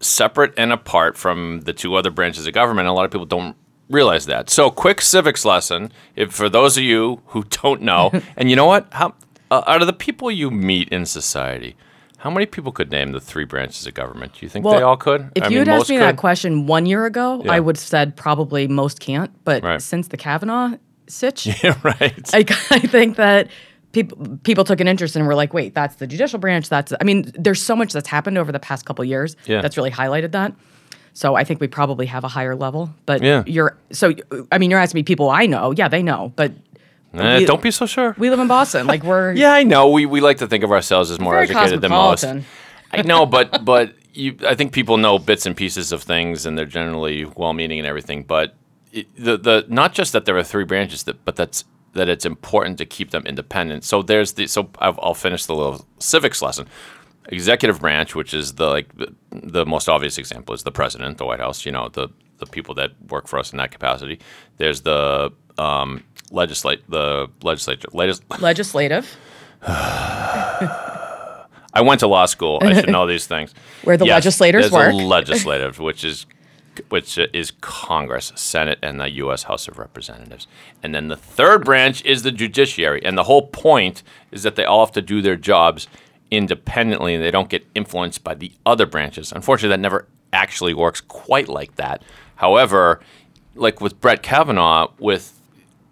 [0.02, 2.88] separate and apart from the two other branches of government.
[2.88, 3.56] A lot of people don't
[3.90, 4.50] realize that.
[4.50, 8.66] So, quick civics lesson, if for those of you who don't know, and you know
[8.66, 9.16] what, how
[9.50, 11.76] uh, out of the people you meet in society,
[12.18, 14.34] how many people could name the three branches of government?
[14.34, 15.32] Do you think they all could?
[15.36, 17.54] If I you mean, had asked me that question one year ago, Yeah.
[17.54, 19.32] I would have said probably most can't.
[19.44, 19.82] But Right.
[19.82, 20.72] since the Kavanaugh
[21.08, 22.30] sitch, yeah, right.
[22.34, 23.48] I, I think that
[23.96, 26.68] people people took an interest and were like, wait, that's the judicial branch.
[26.70, 29.62] That's I mean, there's so much that's happened over the past couple years Yeah.
[29.62, 30.54] that's really highlighted that.
[31.14, 32.90] So I think we probably have a higher level.
[33.06, 33.44] But Yeah.
[33.48, 34.14] you're so
[34.52, 35.72] I mean, you're asking me people I know.
[35.76, 36.52] Yeah, they know, but.
[37.14, 38.14] Eh, we- don't be so sure.
[38.18, 38.86] We live in Boston.
[38.86, 39.90] Like we're Yeah, I know.
[39.90, 42.26] We, we like to think of ourselves as more educated than most.
[42.92, 46.58] I know, but but you, I think people know bits and pieces of things, and
[46.58, 48.24] they're generally well-meaning and everything.
[48.24, 48.56] But
[48.92, 51.64] it, the the not just that there are three branches, that but that's
[51.96, 53.84] that it's important to keep them independent.
[53.84, 56.68] So there's the so I've, I'll finish the little civics lesson.
[57.30, 61.26] Executive branch, which is the like the, the most obvious example, is the president, the
[61.26, 61.66] White House.
[61.66, 64.20] You know the the people that work for us in that capacity.
[64.58, 69.18] There's the um, legislate the legislature legis- legislative.
[69.68, 71.48] I
[71.82, 72.60] went to law school.
[72.62, 73.54] I should know these things.
[73.84, 74.94] Where the legislators work.
[74.94, 76.26] Legislative, which is
[76.90, 79.44] which is Congress, Senate, and the U.S.
[79.44, 80.48] House of Representatives.
[80.82, 83.04] And then the third branch is the judiciary.
[83.04, 85.88] And the whole point is that they all have to do their jobs
[86.32, 89.32] independently, and they don't get influenced by the other branches.
[89.32, 92.02] Unfortunately, that never actually works quite like that.
[92.36, 93.00] However,
[93.56, 95.40] like with Brett Kavanaugh, with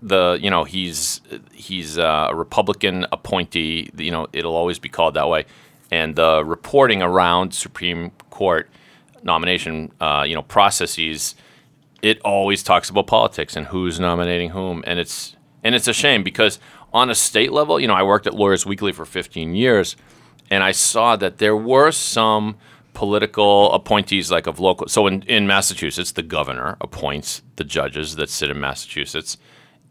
[0.02, 1.22] the you know he's
[1.54, 3.90] he's a Republican appointee.
[3.98, 5.46] You know it'll always be called that way,
[5.92, 8.70] and the reporting around Supreme Court
[9.24, 11.36] nomination uh, you know processes,
[12.02, 16.24] it always talks about politics and who's nominating whom, and it's and it's a shame
[16.24, 16.60] because
[16.94, 19.96] on a state level, you know I worked at Lawyers Weekly for 15 years,
[20.50, 22.56] and I saw that there were some
[22.94, 28.30] political appointees like of local so in, in massachusetts the governor appoints the judges that
[28.30, 29.38] sit in massachusetts.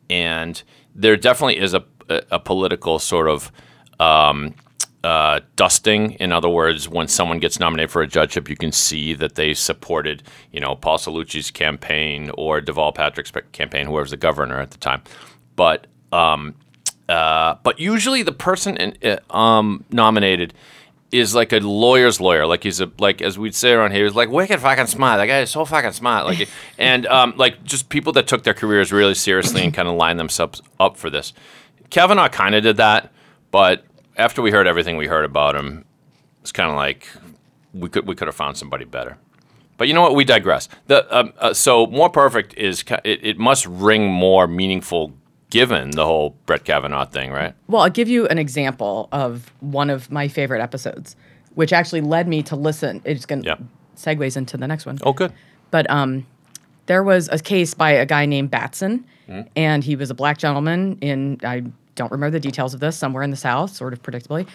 [0.09, 0.63] And
[0.95, 3.51] there definitely is a, a, a political sort of
[3.99, 4.55] um,
[5.05, 6.13] uh, dusting.
[6.13, 9.55] In other words, when someone gets nominated for a judgeship, you can see that they
[9.55, 14.79] supported, you know, Paul Cellucci's campaign or Deval Patrick's campaign, whoever's the governor at the
[14.79, 15.03] time.
[15.57, 16.55] But um,
[17.09, 20.55] uh, but usually the person in, uh, um, nominated
[21.11, 22.47] is like a lawyer's lawyer.
[22.47, 25.19] Like he's a like as we'd say around here, he's like wicked fucking smart.
[25.19, 26.27] That guy is so fucking smart.
[26.27, 29.95] Like and um, like just people that took their careers really seriously and kind of
[29.95, 31.33] lined themselves up for this.
[31.91, 33.13] Kavanaugh kind of did that,
[33.51, 33.85] but
[34.17, 35.85] after we heard everything we heard about him,
[36.43, 37.09] it's kind of like
[37.75, 39.17] we could we could have found somebody better.
[39.79, 40.15] But you know what?
[40.15, 40.69] We digress.
[40.87, 45.13] The um, uh, so more perfect is it, it must ring more meaningful
[45.51, 47.55] given the whole Brett Kavanaugh thing, right?
[47.69, 51.15] Well, I'll give you an example of one of my favorite episodes,
[51.55, 53.03] which actually led me to listen.
[53.05, 53.59] It's going to
[53.97, 54.99] segues into the next one.
[55.03, 55.33] Oh, good.
[55.71, 56.27] But um,
[56.87, 59.49] there was a case by a guy named Batson, Mhm.
[59.55, 61.63] and he was a black gentleman in I
[61.95, 64.47] don't remember the details of this somewhere in the South, sort of predictably,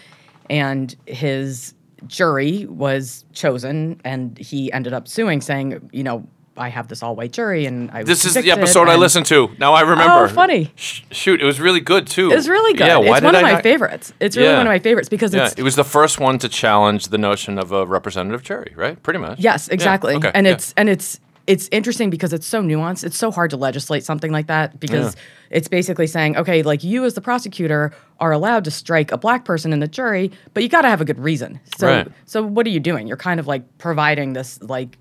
[0.50, 1.74] and his
[2.06, 6.26] jury was chosen, and he ended up suing, saying, you know.
[6.60, 9.26] I have this all white jury, and I was This is the episode I listened
[9.26, 9.48] to.
[9.60, 10.24] Now I remember.
[10.24, 10.72] Oh, funny!
[10.74, 12.32] Sh- shoot, it was really good too.
[12.32, 12.88] It was really good.
[12.88, 14.12] Yeah, why it's did one of I my not- favorites.
[14.18, 14.56] It's really Yeah.
[14.56, 17.18] one of my favorites because yeah, it's it was the first one to challenge the
[17.18, 19.00] notion of a representative jury, right?
[19.04, 19.38] Pretty much.
[19.38, 20.16] Yes, exactly.
[20.16, 20.54] okay, and yeah.
[20.54, 23.02] it's and it's it's interesting because it's so nuanced.
[23.04, 25.16] It's so hard to legislate something like that because
[25.50, 29.46] it's basically saying, okay, like you as the prosecutor are allowed to strike a black
[29.46, 31.58] person in the jury, but you got to have a good reason.
[31.78, 32.08] So Right.
[32.26, 33.06] so what are you doing?
[33.08, 34.98] You're kind of like providing this like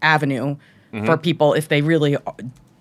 [0.00, 0.56] avenue
[0.90, 1.22] for Mhm.
[1.22, 2.16] people if they really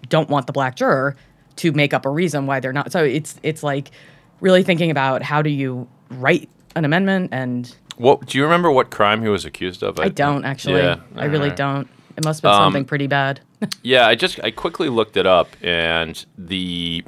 [0.09, 1.15] don't want the black juror
[1.57, 2.91] to make up a reason why they're not.
[2.93, 3.91] So it's it's like
[4.39, 8.71] really thinking about how do you write an amendment and What do you remember?
[8.71, 9.99] What crime he was accused of?
[9.99, 10.79] I don't actually.
[10.81, 11.57] Yeah, I really alright.
[11.57, 11.87] don't.
[12.17, 13.39] It must have been Um, something pretty bad.
[13.83, 17.03] Yeah, I just I quickly looked it up, and the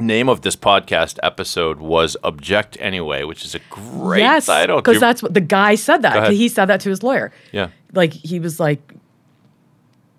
[0.00, 4.76] name of this podcast episode was "Object Anyway," which is a great yes, title.
[4.82, 6.32] Because that's what the guy said that.
[6.32, 7.30] He said that to his lawyer.
[7.52, 7.68] yeah.
[7.94, 8.80] Like he was like,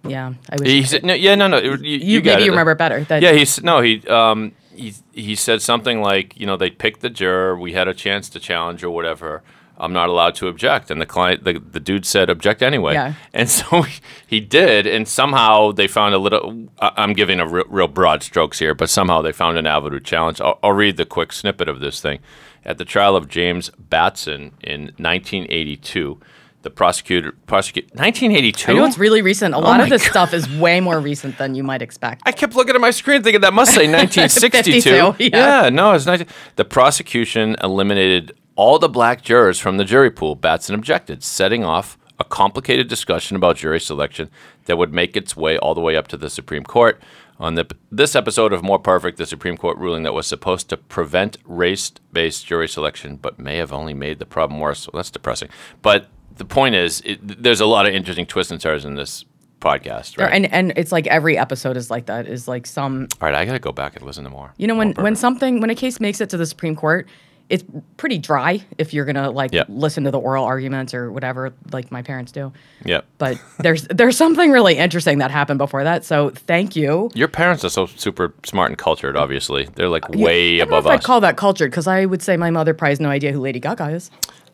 [0.08, 0.68] yeah, I wish.
[0.70, 1.60] He said, no, yeah, no, no.
[1.60, 2.46] You, you, You- maybe it.
[2.46, 6.46] you remember better, that- yeah, he's no, he um he he said something like, you
[6.46, 9.44] know, they picked the juror, we had a chance to challenge or whatever.
[9.80, 12.94] I'm not allowed to object, and the client, the, the dude said, object anyway.
[12.94, 13.14] Yeah.
[13.34, 13.86] And so
[14.28, 16.68] he, did, and somehow they found a little.
[16.80, 20.06] I'm giving a real, real broad strokes here, but somehow they found an avenue to
[20.06, 20.42] challenge.
[20.42, 22.20] I'll, I'll read the quick snippet of this thing.
[22.66, 26.20] At the trial of James Batson in 1982,
[26.62, 28.72] the prosecutor prosecute 1982.
[28.72, 29.54] I know it's really recent.
[29.54, 32.22] A Oh lot of this stuff is way more recent than you might expect.
[32.26, 35.14] I kept looking at my screen thinking that must say 1962.
[35.14, 35.70] 52, yeah.
[35.70, 36.28] no, it's 19.
[36.58, 40.36] The prosecution eliminated all the black jurors from the jury pool.
[40.36, 44.30] Batson objected, setting off a complicated discussion about jury selection
[44.66, 47.02] that would make its way all the way up to the Supreme Court.
[47.40, 50.76] On the, this episode of More Perfect, the Supreme Court ruling that was supposed to
[50.76, 54.88] prevent race based jury selection, but may have only made the problem worse.
[54.88, 55.48] Well, that's depressing.
[55.82, 56.08] But
[56.40, 59.24] the point is, it, there's a lot of interesting twists and turns in this
[59.62, 60.32] podcast, right?
[60.34, 62.28] And and it's like every episode is like that.
[62.28, 64.54] Is like some All right, I got to go back and listen to more.
[64.58, 67.08] you know when when something when a case makes it to the Supreme Court,
[67.50, 67.64] it's
[67.98, 69.64] pretty dry if you're gonna like Yeah.
[69.68, 72.54] listen to the oral arguments or whatever like my parents do.
[72.86, 73.06] Yep.
[73.18, 76.06] But there's there's something really interesting that happened before that.
[76.06, 77.12] So thank you.
[77.14, 79.18] Your parents are so super smart and cultured.
[79.18, 81.88] Obviously, they're like Yeah, way I don't know above if I'd call that cultured because
[81.88, 84.10] I would say my mother probably has no idea who Lady Gaga is.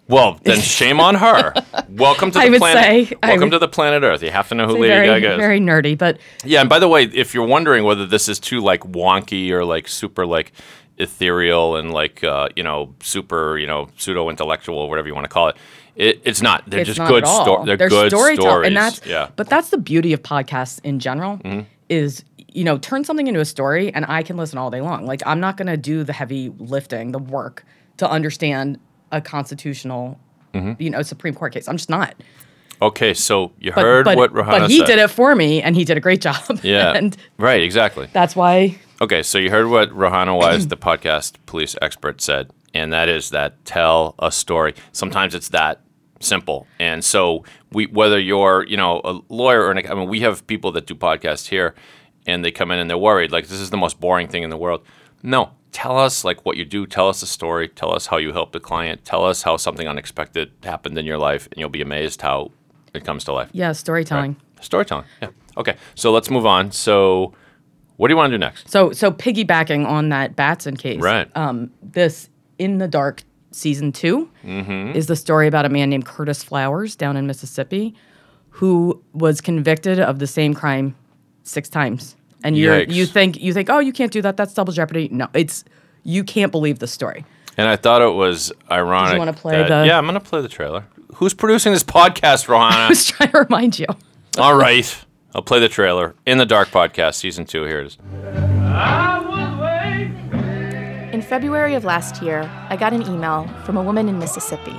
[0.07, 1.53] Well, then shame on her.
[1.89, 2.83] Welcome to I the would planet.
[3.09, 4.21] say- I welcome would- to the planet Earth.
[4.23, 5.37] You have to know who Lady very Gaga is.
[5.37, 8.59] very nerdy, but Yeah, and by the way, if you're wondering whether this is too
[8.61, 10.51] like wonky or like super like
[10.97, 15.29] ethereal and like uh, you know super you know pseudo intellectual whatever you want to
[15.29, 15.57] call it,
[15.95, 16.63] it it's not.
[16.69, 17.65] They're it's just not good stories.
[17.65, 18.39] They're, They're good stories.
[18.67, 19.29] and that's yeah.
[19.35, 21.37] But that's the beauty of podcasts in general.
[21.39, 21.65] Mhm.
[21.89, 25.05] Is you know turn something into a story, and I can listen all day long.
[25.05, 27.65] Like I'm not going to do the heavy lifting, the work
[27.97, 28.79] to understand
[29.15, 30.19] a constitutional,
[30.53, 30.79] Mhm.
[30.79, 31.67] you know, Supreme Court case.
[31.67, 32.13] I'm just not.
[32.81, 34.87] Okay, so you But, heard but, what Rohanna but he said.
[34.87, 36.41] did it for me, and he did a great job.
[36.63, 36.91] Yeah.
[36.93, 37.61] and right.
[37.63, 38.07] Exactly.
[38.13, 42.93] that's why Okay, so you heard what Rohanna Wise, the podcast police expert, said, and
[42.93, 44.73] that is that tell a story.
[44.93, 45.81] Sometimes it's that
[46.21, 50.21] simple, and so we, whether you're, you know, a lawyer or an, I mean, we
[50.21, 51.75] have people that do podcasts here,
[52.25, 54.49] and they come in and they're worried, like this is the most boring thing in
[54.49, 54.81] the world.
[55.21, 56.85] No, tell us like what you do.
[56.87, 57.67] Tell us a story.
[57.67, 59.03] Tell us how you help the client.
[59.03, 62.51] Tell us how something unexpected happened in your life, and you'll be amazed how
[62.93, 63.49] it comes to life.
[63.51, 64.37] yeah, storytelling.
[64.61, 65.05] Storytelling.
[65.21, 65.29] Yeah.
[65.57, 66.71] Okay, so let's move on.
[66.71, 67.33] So,
[67.97, 68.69] what do you want to do next?
[68.69, 71.27] So so piggybacking on that Batson case, Right.
[71.35, 74.95] Um, this in the dark season 2 Mhm.
[74.95, 77.93] is the story about a man named Curtis Flowers down in Mississippi,
[78.49, 80.95] who was convicted of the same crime
[81.43, 82.15] six times.
[82.45, 85.09] And you you think you think oh you can't do that that's double jeopardy.
[85.11, 85.63] No, it's
[86.03, 87.25] you can't believe the story.
[87.57, 89.13] And I thought it was ironic.
[89.13, 90.85] You wanna play that- the- Yeah, I'm gonna play the trailer.
[91.15, 92.89] Who's producing this podcast, I Rohanna?
[92.89, 93.87] was trying to remind you.
[94.37, 94.95] All right,
[95.33, 96.13] I'll play the trailer.
[96.25, 97.63] In the Dark podcast, season two.
[97.63, 97.97] Here it is.
[101.13, 104.75] In February of last year, I got an email from a woman in Mississippi.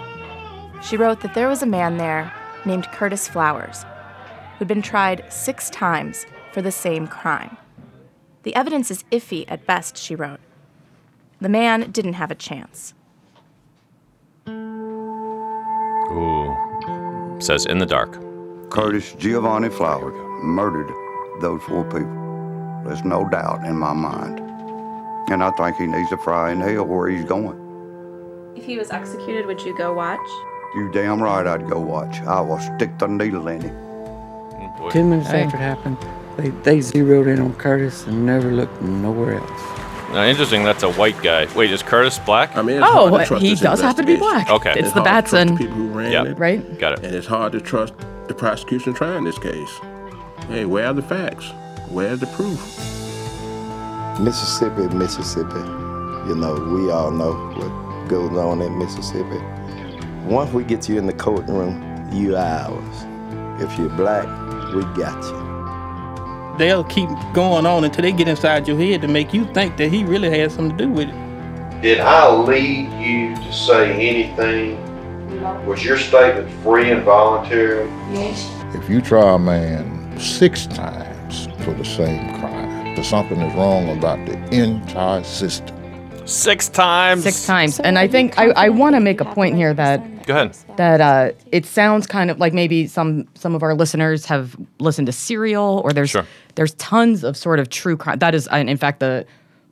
[0.82, 2.30] She wrote that there was a man there
[2.66, 3.84] named Curtis Flowers
[4.58, 7.58] who'd been tried six times for the same crime.
[8.44, 10.40] The evidence is iffy at best, she wrote.
[11.38, 12.94] The man didn't have a chance.
[16.08, 16.56] Ooh,
[17.40, 18.18] says in the dark.
[18.70, 20.90] Curtis Giovanni Flowers murdered
[21.42, 22.80] those four people.
[22.86, 24.40] There's no doubt in my mind.
[25.30, 27.60] And I think he needs to fry in hell where he's going.
[28.56, 30.26] If he was executed, would you go watch?
[30.74, 32.22] You damn right I'd go watch.
[32.22, 33.76] I will stick the needle in him.
[34.90, 35.42] Ten minutes Hey.
[35.42, 35.98] after it happened,
[36.36, 39.62] they, they zeroed in on Curtis and never looked nowhere else.
[40.12, 40.62] Now, interesting.
[40.64, 41.52] That's a white guy.
[41.54, 42.56] Wait, is Curtis black?
[42.56, 44.48] I mean, Oh, he does have to be black.
[44.50, 44.74] Okay.
[44.76, 45.56] It's the Batson.
[45.56, 46.26] people who ran Yep.
[46.26, 46.38] it.
[46.38, 46.78] Right?
[46.78, 47.04] Got it.
[47.04, 47.94] And it's hard to trust
[48.28, 49.70] the prosecution trying this case.
[50.48, 51.50] Hey, where are the facts?
[51.90, 52.60] Where's the proof?
[54.20, 55.58] Mississippi, Mississippi.
[56.28, 59.38] You know, we all know what goes on in Mississippi.
[60.24, 63.04] Once we get you in the courtroom, you ours.
[63.62, 64.24] If you're black,
[64.74, 65.45] we got you.
[66.58, 69.88] They'll keep going on until they get inside your head to make you think that
[69.88, 71.82] he really had something to do with it.
[71.82, 74.82] Did I lead you to say anything?
[75.66, 77.86] Was your statement free and voluntary?
[78.12, 78.50] Yes.
[78.74, 83.90] If you try a man six times for the same crime, there's something is wrong
[83.96, 85.76] about the entire system.
[86.26, 87.22] Six times.
[87.22, 87.78] Six times.
[87.80, 90.56] And I think I, I want to make a point here that Go ahead.
[90.76, 95.06] that uh, it sounds kind of like maybe some some of our listeners have listened
[95.06, 96.26] to Serial or there's Sure.
[96.56, 98.18] there's tons of sort of true crime.
[98.18, 99.24] That is, and in fact, the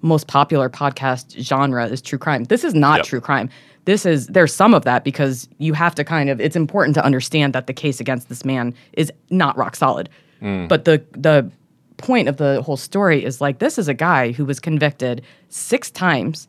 [0.02, 2.44] most popular podcast genre is true crime.
[2.44, 3.06] This is not Yep.
[3.06, 3.50] true crime.
[3.84, 7.04] This is there's some of that because you have to kind of it's important to
[7.04, 10.08] understand that the case against this man is not rock solid.
[10.40, 10.68] Mm.
[10.68, 11.50] But the the
[11.96, 15.90] point of the whole story is like this is a guy who was convicted six
[15.90, 16.48] times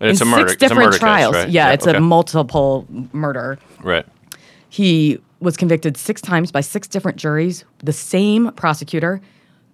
[0.00, 0.48] And it's a murder.
[0.48, 1.34] six it's a different murder trials.
[1.34, 1.52] Case, right?
[1.52, 1.96] Yeah, it's okay.
[1.96, 3.58] a multiple murder.
[3.82, 4.06] Right.
[4.68, 7.64] He was convicted six times by six different juries.
[7.78, 9.20] The same prosecutor,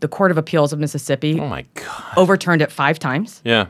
[0.01, 1.41] the Court of Appeals of Mississippi.
[1.41, 2.13] Oh my God.
[2.17, 3.41] Overturned it five times.
[3.45, 3.67] Yeah.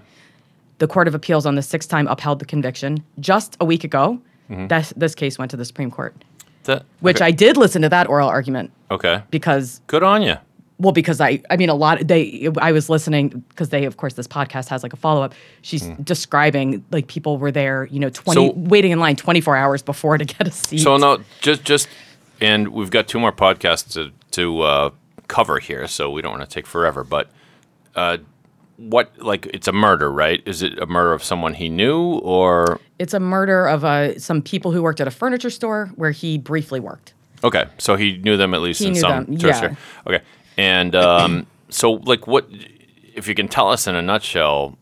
[0.79, 3.03] The Court of Appeals on the sixth time upheld the conviction.
[3.21, 4.69] Just a week ago, Mhm.
[4.69, 6.15] this, this case went to the Supreme Court,
[6.65, 7.27] That- which okay.
[7.27, 9.23] I did listen to that oral argument Okay.
[9.31, 10.37] because Good on you.
[10.83, 12.07] Well, because I, I mean, a lot.
[12.07, 15.33] They, I was listening because they, of course, this podcast has like a follow up.
[15.63, 18.61] She's describing like people were there, you know, twenty Hmm.
[18.65, 20.79] So- waiting in line twenty four hours before to get a seat.
[20.81, 21.89] So no, just just,
[22.41, 24.91] and we've got two more podcasts to to uh,
[25.29, 27.05] cover here, so we don't want to take forever.
[27.05, 27.31] But
[27.95, 28.19] uh,
[28.77, 30.43] what like it's a murder, right?
[30.47, 34.43] Is it a murder of someone he knew, or it's a murder of uh, some
[34.43, 37.15] people who worked at a furniture store where he briefly worked.
[37.45, 37.67] okay?
[37.79, 40.21] So he knew them at least He in some them, tertiary- Okay,
[40.57, 42.49] and um, so like what
[43.15, 44.79] if you can tell us in a nutshell?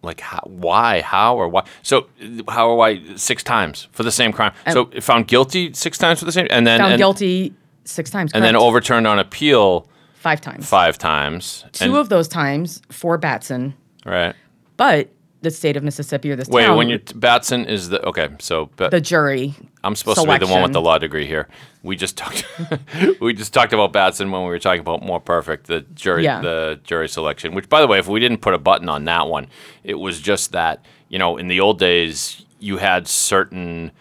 [0.00, 1.64] Like how, why, how, or why?
[1.82, 2.06] So
[2.48, 4.52] how or why six times for the same crime?
[4.64, 7.52] And- so found guilty six times for the same, and then Found and, guilty
[7.84, 8.32] six times.
[8.32, 10.68] and then overturned on appeal five times.
[10.68, 11.64] five times.
[11.72, 14.36] Two and, of those times for Batson, right.
[14.76, 18.28] but the state of Mississippi or this Wait, town, when you're Batson is the okay,
[18.40, 19.54] so Ba- the jury.
[19.84, 21.48] I'm supposed to be the one with the law degree here.
[21.82, 22.44] We just talked.
[23.20, 26.40] we just talked about Batson when we were talking about More Perfect, the jury, Yeah.
[26.40, 27.54] the jury selection.
[27.54, 29.46] Which, by the way, if we didn't put a button on that one,
[29.84, 33.92] it was just that you know in the old days you had certain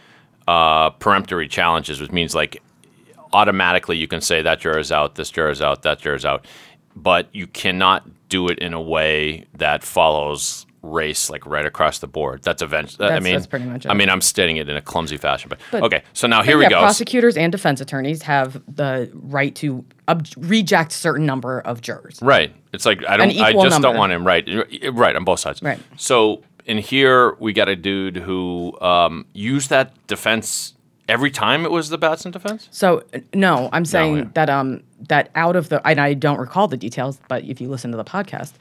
[0.47, 2.62] uh, peremptory challenges, which means like
[3.34, 6.45] automatically you can say that juror's out, this juror's out, that juror's out,
[6.95, 12.07] but you cannot do it in a way that follows race like right across the
[12.07, 12.43] board.
[12.43, 13.07] That's eventually.
[13.07, 13.89] I mean, that's pretty much it.
[13.89, 16.03] I mean, I'm stating it in a clumsy fashion, but, But- okay.
[16.13, 16.79] So now here yeah, we go.
[16.79, 22.19] Prosecutors and defense attorneys have the right to ob- reject certain number of jurors.
[22.21, 22.53] Right.
[22.73, 23.37] It's like I don't.
[23.39, 24.25] I just don't want him.
[24.25, 24.47] Right.
[24.91, 25.61] Right on both sides.
[25.61, 25.79] Right.
[25.97, 30.73] So in here we got a dude who um, used that defense
[31.07, 32.67] every time it was the Batson defense.
[32.71, 34.25] So no, I'm saying yeah.
[34.33, 37.69] that um that out of the and I don't recall the details, but if you
[37.69, 38.53] listen to the podcast,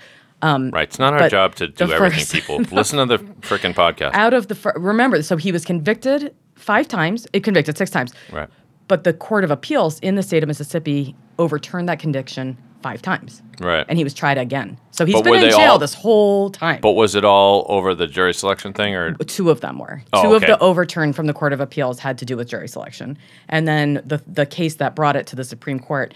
[0.42, 0.88] um, Right.
[0.88, 2.18] It's not our job to do everything.
[2.20, 4.12] first- people listen to the freaking podcast.
[4.14, 8.12] out of the fir- remember, so he was convicted five times, it convicted six times,
[8.32, 8.48] right.
[8.88, 13.42] but the Court of Appeals in the state of Mississippi overturned that conviction five times,
[13.60, 13.84] Right.
[13.88, 14.78] and he was tried again.
[14.90, 16.80] So he's But been in jail all- this whole time.
[16.82, 20.02] But was it all over the jury selection thing, or Two of them were.
[20.12, 20.36] Oh, Two okay.
[20.36, 23.18] of the overturn from the Court of Appeals had to do with jury selection,
[23.48, 26.14] and then the the case that brought it to the Supreme Court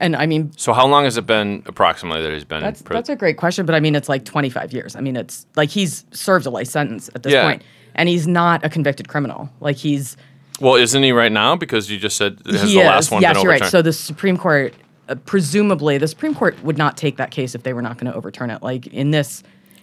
[0.00, 2.60] And I mean, So how long has it been approximately that he's been?
[2.60, 4.96] That's that's a great question, but I mean, it's like 25 years.
[4.96, 7.44] I mean, it's like he's served a life sentence at this Yeah.
[7.44, 7.62] point,
[7.94, 9.48] and he's not a convicted criminal.
[9.60, 10.16] Like he's
[10.60, 11.56] well, isn't he right now?
[11.56, 12.86] Because you just said has he the is.
[12.86, 13.64] last one yes, you're right.
[13.64, 14.72] So the Supreme Court,
[15.08, 18.10] uh, presumably, the Supreme Court would not take that case if they were not going
[18.10, 18.62] to overturn it.
[18.62, 19.42] Like in this,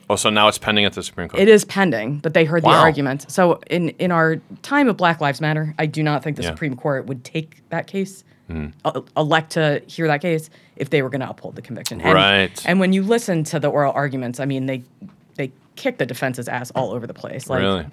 [0.09, 1.41] oh, so now it's pending at the Supreme Court.
[1.41, 2.79] it is pending, but they heard the Wow.
[2.81, 3.29] argument.
[3.31, 6.49] So in in our time of Black Lives Matter, I do not think the Yeah.
[6.49, 8.23] Supreme Court would take that case.
[8.85, 12.01] Uh, elect to hear that case if they were going to uphold the conviction.
[12.01, 12.63] And, Right.
[12.65, 14.83] And when you listen to the oral arguments, I mean, they
[15.35, 17.49] they kick the defense's ass all over the place.
[17.49, 17.85] Like, Really?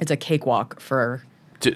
[0.00, 1.22] It's a cakewalk for.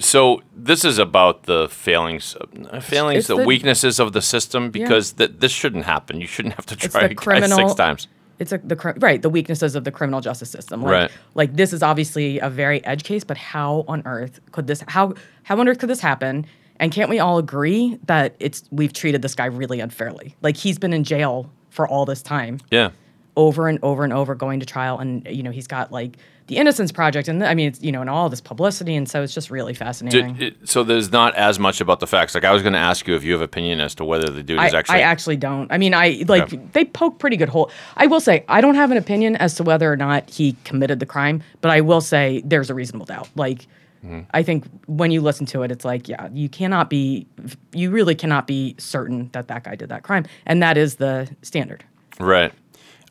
[0.00, 2.34] So this is about the failings,
[2.70, 4.70] uh, failings, It's the, the- weaknesses of the system Yeah.
[4.82, 6.20] because th- this shouldn't happen.
[6.20, 8.08] You shouldn't have to try a guy six times.
[8.38, 10.82] It's a, the right the weaknesses of the criminal justice system.
[10.82, 11.10] Like, Right.
[11.34, 15.14] Like this is obviously a very edge case, but how on earth could this how
[15.44, 16.44] how on earth could this happen?
[16.80, 20.36] And can't we all agree that it's we've treated this guy really unfairly?
[20.42, 22.60] Like he's been in jail for all this time.
[22.70, 22.90] Yeah.
[23.36, 26.16] over and over and over going to trial and you know he's got like
[26.46, 29.22] the innocence project and i mean it's you know and all this publicity and so
[29.22, 32.34] it's just really fascinating Did, it, so there's not as much about the facts.
[32.34, 34.30] Like I was going to ask you if you have an opinion as to whether
[34.30, 34.96] the dude I, is actually.
[34.96, 35.70] I actually don't.
[35.70, 37.70] I mean, I like they poke pretty good hole.
[37.96, 41.00] I will say I don't have an opinion as to whether or not he committed
[41.00, 43.28] the crime, but I will say there's a reasonable doubt.
[43.34, 43.66] Like,
[44.06, 44.20] Mm-hmm.
[44.32, 47.26] I think when you listen to it, it's like, yeah, you cannot be,
[47.72, 51.28] you really cannot be certain that that guy did that crime, and that is the
[51.42, 51.84] standard.
[52.20, 52.52] Right.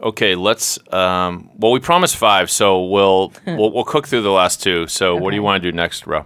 [0.01, 0.35] Okay.
[0.35, 0.79] Let's.
[0.93, 4.87] Um, well, we promised five, so we'll we'll, we'll cook through the last two.
[4.87, 6.25] So what do you want to do next, Ro?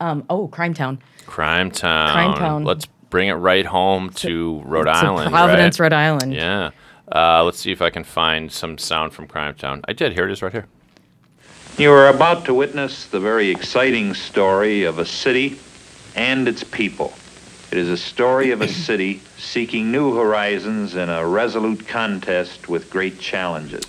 [0.00, 1.00] Um, oh, Crime Town.
[1.26, 2.12] Crime Town.
[2.12, 2.64] Crime Town.
[2.64, 5.30] Let's bring it right home to Rhode to Island.
[5.30, 5.86] Providence, right?
[5.86, 6.34] Rhode Island.
[6.34, 6.70] Yeah.
[7.12, 9.82] Uh, let's see if I can find some sound from Crime Town.
[9.86, 10.12] I did.
[10.12, 10.66] Here it is, right here.
[11.78, 15.58] You are about to witness the very exciting story of a city
[16.14, 17.14] and its people.
[17.72, 22.90] It is a story of a city seeking new horizons in a resolute contest with
[22.90, 23.82] great challenges.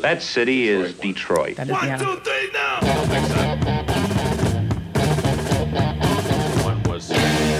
[0.00, 1.56] that city is Detroit.
[1.56, 3.14] That is Vienna.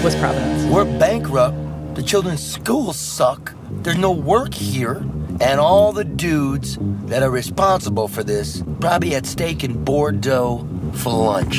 [0.03, 0.71] Was Providence.
[0.71, 1.57] We're bankrupt.
[1.95, 3.53] The children's schools suck.
[3.81, 5.03] There's no work here.
[5.41, 6.77] And all the dudes
[7.07, 11.57] that are responsible for this probably had steak in Bordeaux for lunch.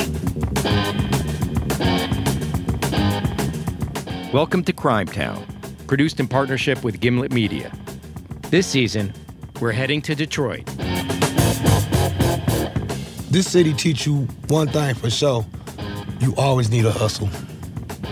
[4.32, 5.44] Welcome to Crime Town,
[5.86, 7.70] produced in partnership with Gimlet Media.
[8.50, 9.12] This season,
[9.60, 10.64] we're heading to Detroit.
[13.30, 15.44] This city teach you one thing for sure.
[16.20, 17.28] You always need a hustle.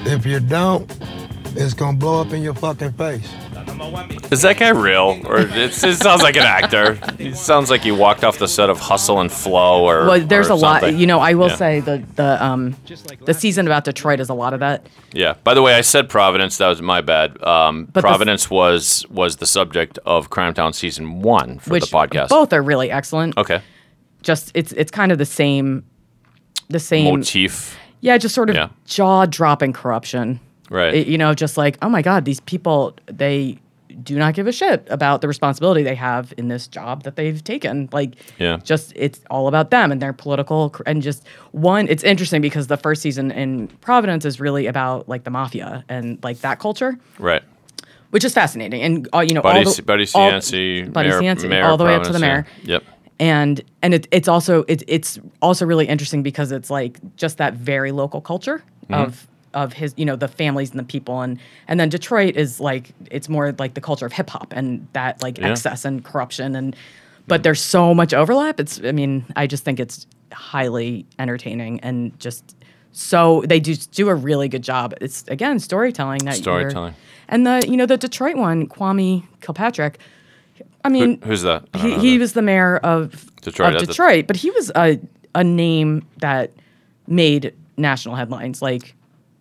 [0.04, 0.94] If you don't,
[1.56, 3.28] it's gonna blow up in your fucking face.
[4.30, 6.94] Is that guy real, or it's, it sounds like an actor?
[7.18, 10.48] He sounds like he walked off the set of Hustle and Flow, or Well, there's
[10.48, 10.94] or a lot.
[10.94, 11.56] You know, I will Yeah.
[11.56, 12.76] say the the um
[13.24, 14.86] the season about Detroit is a lot of that.
[15.12, 15.34] Yeah.
[15.44, 16.58] By the way, I said Providence.
[16.58, 17.42] That was my bad.
[17.42, 21.86] Um, But the- Providence was was the subject of Crime Town season one for the
[21.86, 22.28] podcast.
[22.28, 23.36] both are really excellent.
[23.36, 23.60] Okay.
[24.22, 25.84] Just it's it's kind of the same,
[26.68, 27.76] the same Motif.
[28.00, 28.68] Yeah, just sort of Yeah.
[28.86, 30.40] jaw dropping corruption.
[30.70, 30.94] Right.
[30.94, 33.58] It- you know, just like oh my god, these people they
[34.02, 37.42] do not give a shit about the responsibility they have in this job that they've
[37.44, 37.88] taken.
[37.92, 38.58] Like, Yeah.
[38.64, 41.86] just it's all about them and their political cr- and just one.
[41.88, 46.18] It's interesting because the first season in Providence is really about like the mafia and
[46.22, 46.98] like that culture.
[47.18, 47.42] Right.
[48.10, 48.80] which is fascinating.
[48.80, 51.76] And uh, you know, Buddy, all the, Buddy all- Cianci, Buddy mayor, Cianci, mayor all
[51.76, 52.62] the way up to the Providence, mayor.
[52.64, 52.72] yeah.
[52.74, 52.82] Yep.
[53.18, 57.54] And and it, it's also it, it's also really interesting because it's like just that
[57.54, 58.94] very local culture Mhm.
[59.06, 61.38] of of his you know the families and the people and
[61.68, 65.22] and then Detroit is like it's more like the culture of hip hop and that
[65.22, 65.50] like Yeah.
[65.50, 66.76] excess and corruption and
[67.26, 68.60] but there's so much overlap.
[68.60, 72.56] It's I mean I just think it's highly entertaining and just
[72.92, 74.94] so they do do a really good job.
[75.00, 76.94] It's again storytelling that Storytelling.
[77.28, 79.98] and the you know the Detroit one, Kwame Kilpatrick.
[80.84, 81.64] I mean, who's that?
[81.76, 82.20] He, he that.
[82.20, 85.00] was the mayor of Detroit, Of uh, the- Detroit, but he was a
[85.34, 86.52] a name that
[87.08, 88.60] made national headlines.
[88.62, 88.94] Like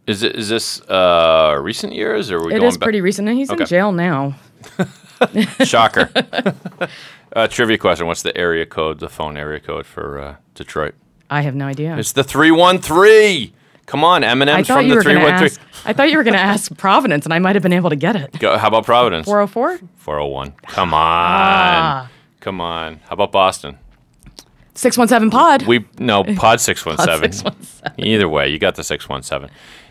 [0.05, 2.83] Is it is this uh, recent years or are we it is back?
[2.85, 3.63] pretty recent, and he's Okay.
[3.63, 4.35] in jail now.
[5.63, 6.09] Shocker.
[7.35, 10.95] uh, trivia question: What's the area code, the phone area code for uh, Detroit?
[11.29, 11.97] I have no idea.
[11.97, 13.53] It's the three one three.
[13.85, 15.59] Come on, Eminem's from the three to ask.
[15.85, 17.95] I thought you were going to ask Providence, and I might have been able to
[17.97, 18.37] get it.
[18.39, 18.57] Go.
[18.57, 19.25] How about Providence?
[19.25, 19.79] Four hundred four.
[19.97, 20.51] Four hundred one.
[20.67, 20.99] Come on.
[21.01, 22.09] Ah.
[22.39, 22.99] Come on.
[23.07, 23.77] How about Boston?
[24.75, 25.63] 617 pod.
[25.67, 27.29] We no pod six one seven.
[27.31, 28.05] Pod 617.
[28.05, 29.49] Either way, you got the six one seven.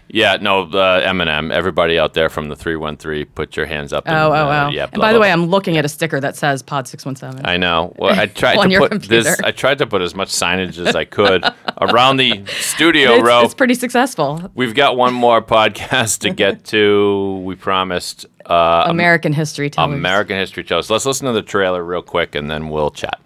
[0.09, 1.51] Yeah, no, uh, Eminem.
[1.51, 4.05] Everybody out there from the three one three, put your hands up.
[4.07, 4.71] Oh, oh, uh, oh.
[4.71, 4.85] Yeah.
[4.85, 7.47] and blah, by the blah, way, I'm looking at a sticker that says pod 617.
[7.47, 7.95] I know.
[7.99, 9.41] Well, I tried On to your put this.
[9.41, 11.45] I tried to put as much signage as I could
[11.81, 13.43] around the studio it's, row.
[13.43, 14.51] it's pretty successful.
[14.55, 17.39] We've got one more podcast to get to.
[17.45, 18.27] We promised.
[18.45, 19.95] Uh, American history tellers.
[19.95, 20.91] American History Tellers.
[20.91, 23.21] Let's listen to the trailer real quick, and then we'll chat.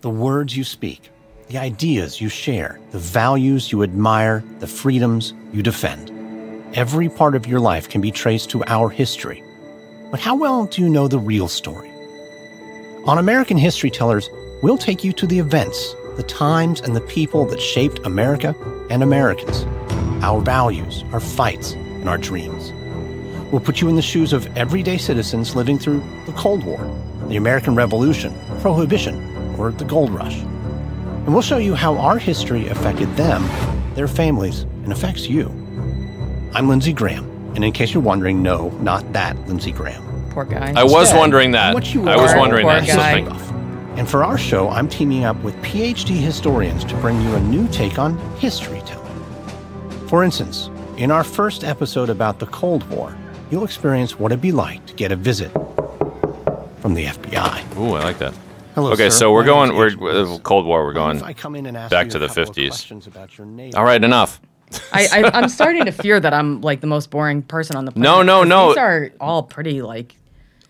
[0.00, 1.10] The words you speak,
[1.52, 6.10] the ideas you share, the values you admire, the freedoms you defend.
[6.74, 9.44] Every part of your life can be traced to our history.
[10.10, 11.90] But how well do you know the real story?
[13.04, 14.30] On American History Tellers,
[14.62, 18.54] we'll take you to the events, the times, and the people that shaped America
[18.88, 19.66] and Americans,
[20.24, 22.72] our values, our fights, and our dreams.
[23.52, 26.80] We'll put you in the shoes of everyday citizens living through the Cold War,
[27.28, 29.16] the American Revolution, Prohibition,
[29.58, 30.42] or the Gold Rush.
[31.24, 33.48] And we'll show you how our history affected them,
[33.94, 35.46] their families, and affects you.
[36.54, 40.02] I'm Lindsay Graham, and in case you're wondering, no, not that Lindsey Graham.
[40.30, 40.72] Poor guy.
[40.76, 41.74] I was Instead, wondering that.
[41.74, 42.86] What you I was are, wondering poor that.
[42.86, 43.24] Guy.
[43.24, 47.40] thank- And for our show, I'm teaming up with PhD historians to bring you a
[47.40, 49.08] new take on history telling.
[50.08, 53.16] For instance, in our first episode about the Cold War,
[53.50, 55.50] you'll experience what it'd be like to get a visit
[56.80, 57.78] from the FBI.
[57.78, 58.34] Ooh, I like that.
[58.74, 59.16] Hello, okay, sir.
[59.18, 59.76] so we're My going.
[59.76, 60.84] We're uh, Cold War.
[60.84, 62.70] We're going I come in and ask back you to the fifties.
[62.70, 64.40] questions about your neighbor- All right, enough.
[64.92, 67.92] I, I, I'm starting to fear that I'm like the most boring person on the
[67.92, 68.02] planet.
[68.02, 68.68] No, no, no.
[68.68, 70.16] These are all pretty like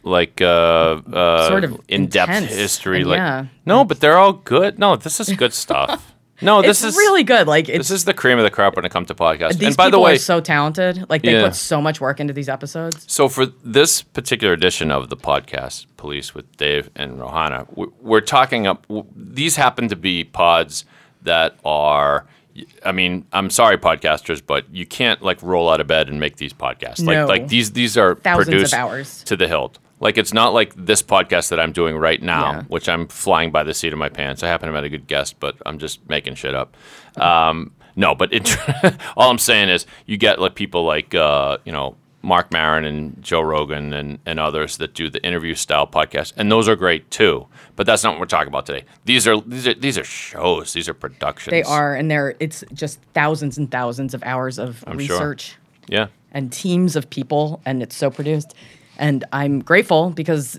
[0.03, 3.47] like uh, uh Sort of in-depth intense, history and like yeah.
[3.65, 6.12] no but they're all good no this is good stuff
[6.43, 7.47] no this it's is really good.
[7.47, 9.69] Like it's this is the cream of the crop when it comes to podcasts these
[9.69, 11.05] and by people the way are so talented.
[11.09, 11.45] Like they Yeah.
[11.45, 13.05] put so much work into these episodes.
[13.07, 18.21] so for this particular edition of the podcast police with dave and rohanna we- we're
[18.21, 18.87] talking up
[19.17, 20.85] these happen to be pods
[21.23, 22.27] that are
[22.85, 26.37] I mean, I'm sorry, podcasters, but you can't like roll out of bed and make
[26.37, 27.03] these podcasts.
[27.03, 27.27] Like, No.
[27.27, 29.23] like these, these are Thousands of hours.
[29.25, 29.79] to the hilt.
[30.03, 32.63] Like, it's not like this podcast that I'm doing right now, Yeah.
[32.65, 34.43] which I'm flying by the seat of my pants.
[34.43, 36.77] I happen to have had a good guest, but I'm just making shit up.
[37.17, 38.57] Um, no, but it,
[39.17, 43.21] all I'm saying is you get like people like uh, you know Marc Maron and
[43.23, 47.11] Joe Rogan and, and others that do the interview style podcast, and those are great
[47.11, 47.47] too.
[47.77, 48.85] But that's not what we're talking about today.
[49.05, 50.73] These are these are these are shows.
[50.73, 51.51] These are productions.
[51.53, 55.17] They are, and they're it's just thousands and thousands of hours of I'm sure.
[55.17, 55.57] research
[55.89, 56.07] Yeah.
[56.33, 58.55] and teams of people, and it's so produced.
[58.99, 60.59] And I'm grateful because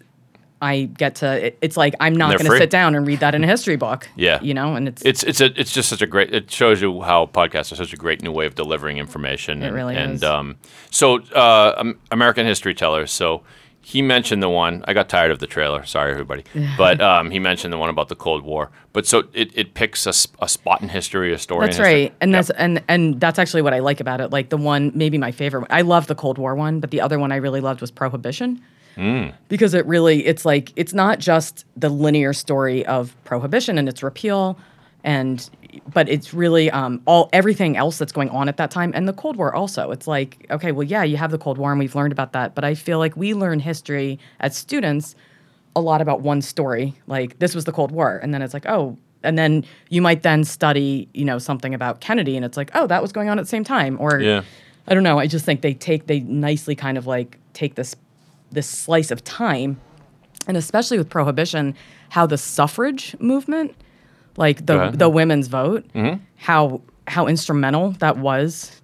[0.63, 1.47] I get to.
[1.47, 3.75] It, it's like I'm not going to sit down and read that in a history
[3.75, 4.07] book.
[4.15, 4.41] Yeah.
[4.41, 6.33] you know, and it's It's it's a it's just such a great.
[6.33, 9.61] It shows you how podcasts are such a great new way of delivering information.
[9.61, 10.23] It and, really and, is.
[10.23, 10.55] um,
[10.89, 13.11] so uh, American History Tellers.
[13.11, 13.43] So
[13.85, 14.83] he mentioned the one.
[14.87, 15.85] I got tired of the trailer.
[15.85, 16.43] Sorry, everybody.
[16.77, 18.71] But um, he mentioned the one about the Cold War.
[18.93, 20.13] But so it, it picks a,
[20.43, 21.65] a spot in history, a story.
[21.67, 22.01] That's in history.
[22.03, 24.31] right, and that's and and that's actually what I like about it.
[24.31, 25.61] Like the one, maybe my favorite.
[25.61, 25.67] one.
[25.71, 28.61] I love the Cold War one, but the other one I really loved was Prohibition
[28.95, 29.33] Mm.
[29.49, 34.03] because it really it's like it's not just the linear story of prohibition and its
[34.03, 34.55] repeal
[35.03, 35.49] and
[35.91, 39.13] but it's really um, all everything else that's going on at that time and the
[39.13, 39.91] cold war also.
[39.91, 42.55] It's like okay well yeah you have the cold war and we've learned about that
[42.55, 45.15] but i feel like we learn history as students
[45.75, 46.93] a lot about one story.
[47.07, 48.19] Like this was the cold war.
[48.21, 52.01] And then it's like oh and then you might then study you know something about
[52.01, 53.97] kennedy and it's like oh that was going on at the same time.
[53.99, 54.43] Or Yeah.
[54.87, 55.17] I don't know.
[55.17, 57.95] I just think they take they nicely kind of like take this
[58.51, 59.79] this slice of time,
[60.47, 61.75] and especially with prohibition,
[62.09, 63.75] how the suffrage movement,
[64.37, 66.19] like the the women's vote, Mhm.
[66.37, 68.81] how how instrumental that was.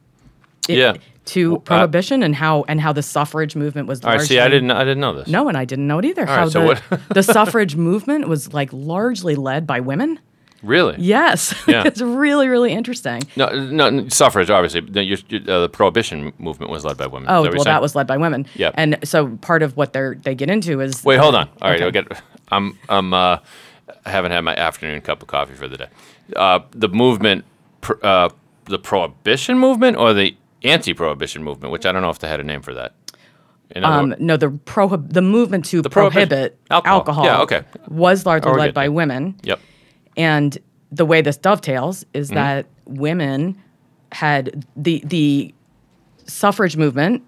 [0.69, 0.93] i- Yeah.
[1.25, 4.03] To Well, uh, prohibition and how and how the suffrage movement was.
[4.03, 4.21] All right.
[4.21, 5.27] See, I didn't I didn't know this.
[5.27, 6.27] No, and I didn't know it either.
[6.27, 10.19] All how right, so the, what- the suffrage movement was like largely led by women.
[10.63, 10.95] Really?
[10.97, 11.83] Yes, Yeah.
[11.85, 13.21] it's really really interesting.
[13.37, 14.49] No, no, suffrage.
[14.49, 17.27] Obviously, the, you- you- uh, the prohibition movement was led by women.
[17.29, 18.45] Oh you're well, that was led by women.
[18.55, 18.73] Yep.
[18.75, 21.47] And so part of what they're they get into is Wait, hold on.
[21.61, 21.85] All right, Okay.
[21.85, 22.21] I'll get.
[22.51, 22.77] I'm.
[22.89, 23.13] I'm.
[23.13, 23.37] Uh,
[24.05, 25.87] I haven't had my afternoon cup of coffee for the day.
[26.35, 27.45] Uh, the movement,
[27.81, 28.29] pr- uh,
[28.65, 32.43] the prohibition movement, or the anti-prohibition movement, which I don't know if they had a
[32.43, 32.93] name for that.
[33.75, 36.97] Um, no, the prohib- the movement to prohibition- prohibit Alcohol.
[36.97, 37.61] alcohol, Yeah, okay.
[37.87, 39.35] was largely led by women.
[39.43, 39.59] Yep.
[40.17, 40.57] And
[40.91, 42.35] the way this dovetails is Mhm.
[42.35, 43.55] that women
[44.11, 45.53] had the the
[46.25, 47.23] suffrage movement,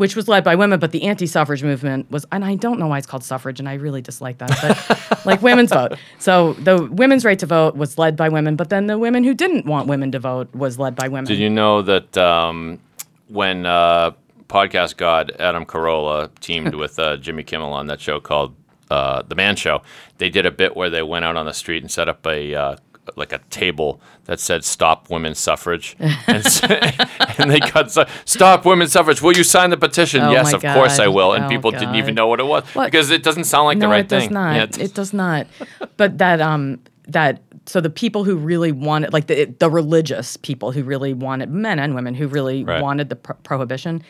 [0.00, 2.96] which was led by women, but the anti-suffrage movement was, and I don't know why
[2.96, 5.92] it's called suffrage, and I really dislike that, but like women's vote.
[6.18, 9.34] So the women's right to vote was led by women, but then the women who
[9.34, 11.26] didn't want women to vote was led by women.
[11.26, 12.78] Did you know that um,
[13.28, 14.12] when uh,
[14.48, 18.56] podcast god Adam Carolla teamed with uh, Jimmy Kimmel on that show called
[18.90, 19.82] uh, the Man Show,
[20.16, 22.54] they did a bit where they went out on the street and set up a
[22.54, 22.76] uh,
[23.16, 26.18] like a table that said "Stop Women's Suffrage," and,
[27.38, 27.90] and they got
[28.24, 30.22] "Stop Women's Suffrage." Will you sign the petition?
[30.22, 31.32] Oh yes, of course I will.
[31.32, 32.86] And Oh people didn't even know what it was What?
[32.86, 34.32] because it doesn't sound like no, the right it does thing.
[34.34, 34.56] not.
[34.56, 35.46] Yeah, it does not.
[35.96, 40.72] But that um that so the people who really wanted like the the religious people
[40.72, 42.82] who really wanted men and women who really Right.
[42.82, 44.02] wanted the pro- prohibition,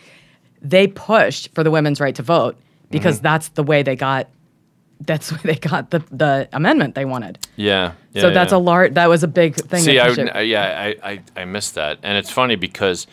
[0.63, 2.57] they pushed for the women's right to vote
[2.91, 3.23] because Mhm.
[3.23, 4.29] that's the way they got.
[5.01, 7.39] That's why they got the the amendment they wanted.
[7.57, 7.93] yeah.
[8.13, 8.59] yeah, so that's yeah.
[8.59, 8.95] a large.
[8.95, 9.83] That was a big thing.
[9.83, 13.07] See, I, uh, yeah, I, I, I missed that, and it's funny because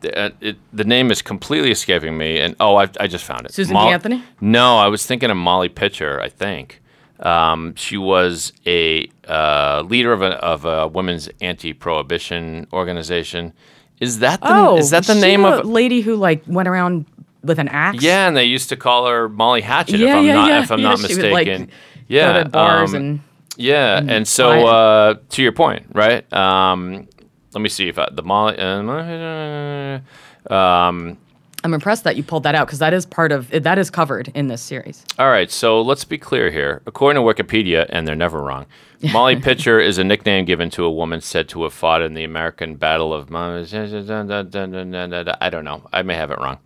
[0.00, 3.46] the, uh, it, the name is completely escaping me, and oh, I, I just found
[3.46, 3.52] it.
[3.52, 3.80] Susan B.
[3.80, 4.22] Anthony?
[4.40, 6.20] No, I was thinking of Molly Pitcher.
[6.20, 6.80] I think
[7.20, 13.52] um, she was a uh, leader of a of a women's anti-prohibition organization.
[14.00, 15.66] Is that the, oh, is that the name of?
[15.66, 17.04] lady who like went around
[17.42, 18.02] with an axe?
[18.02, 20.00] Yeah, and they used to call her Molly Hatchet.
[20.00, 21.66] if I'm yeah, not yeah, if I'm yeah, not like, mistaken.
[21.66, 21.72] go
[22.08, 23.20] yeah, bars um, and
[23.56, 26.30] yeah, and and, so uh, to your point, right?
[26.32, 27.08] Um,
[27.52, 28.56] let me see if I, the Molly.
[28.58, 30.00] Uh,
[30.52, 31.18] um,
[31.62, 34.28] I'm impressed that you pulled that out because that is part of that is covered
[34.34, 35.04] in this series.
[35.18, 36.80] all right, so let's be clear here.
[36.86, 38.66] According to Wikipedia, and they're never wrong,
[39.12, 42.24] Molly Pitcher is a nickname given to a woman said to have fought in the
[42.24, 43.32] American Battle of.
[43.34, 43.64] I
[45.50, 45.82] don't know.
[45.92, 46.58] I may have it wrong.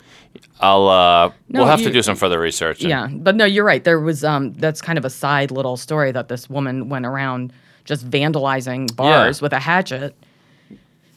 [0.61, 0.89] I'll.
[0.89, 2.80] Uh, No, we'll have to do some further research.
[2.80, 3.82] and- Yeah, but no, you're right.
[3.85, 7.53] There was um that's kind of a side little story that this woman went around
[7.85, 10.14] just vandalizing bars with a hatchet.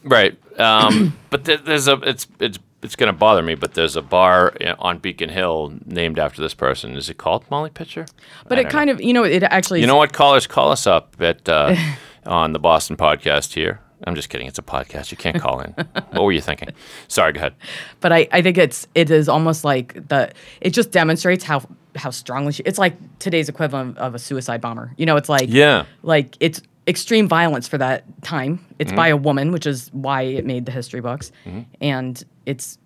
[0.03, 0.37] Right.
[0.59, 4.01] Um, but th- there's a it's it's it's going to bother me, but there's a
[4.03, 6.95] bar on Beacon Hill named after this person.
[6.95, 8.05] Is it called Molly Pitcher?
[8.47, 11.15] But it kind of you know it actually You know what, callers, call us up
[11.19, 11.75] at uh,
[12.25, 13.79] on the Boston podcast here.
[14.03, 14.47] I'm just kidding.
[14.47, 15.11] It's a podcast.
[15.11, 15.71] You can't call in.
[16.11, 16.69] what were you thinking?
[17.07, 17.33] Sorry.
[17.33, 17.55] Go ahead.
[17.99, 20.31] But I, I think it's it is almost like the
[20.61, 21.63] it just demonstrates how
[21.95, 24.93] how strongly she it's like today's equivalent of a suicide bomber.
[24.97, 25.85] You know, it's like Yeah.
[26.03, 28.63] like it's extreme violence for that time.
[28.79, 28.95] It's Mhm.
[28.95, 31.31] by a woman, which is why it made the history books.
[31.45, 31.65] Mhm.
[31.81, 32.77] And it's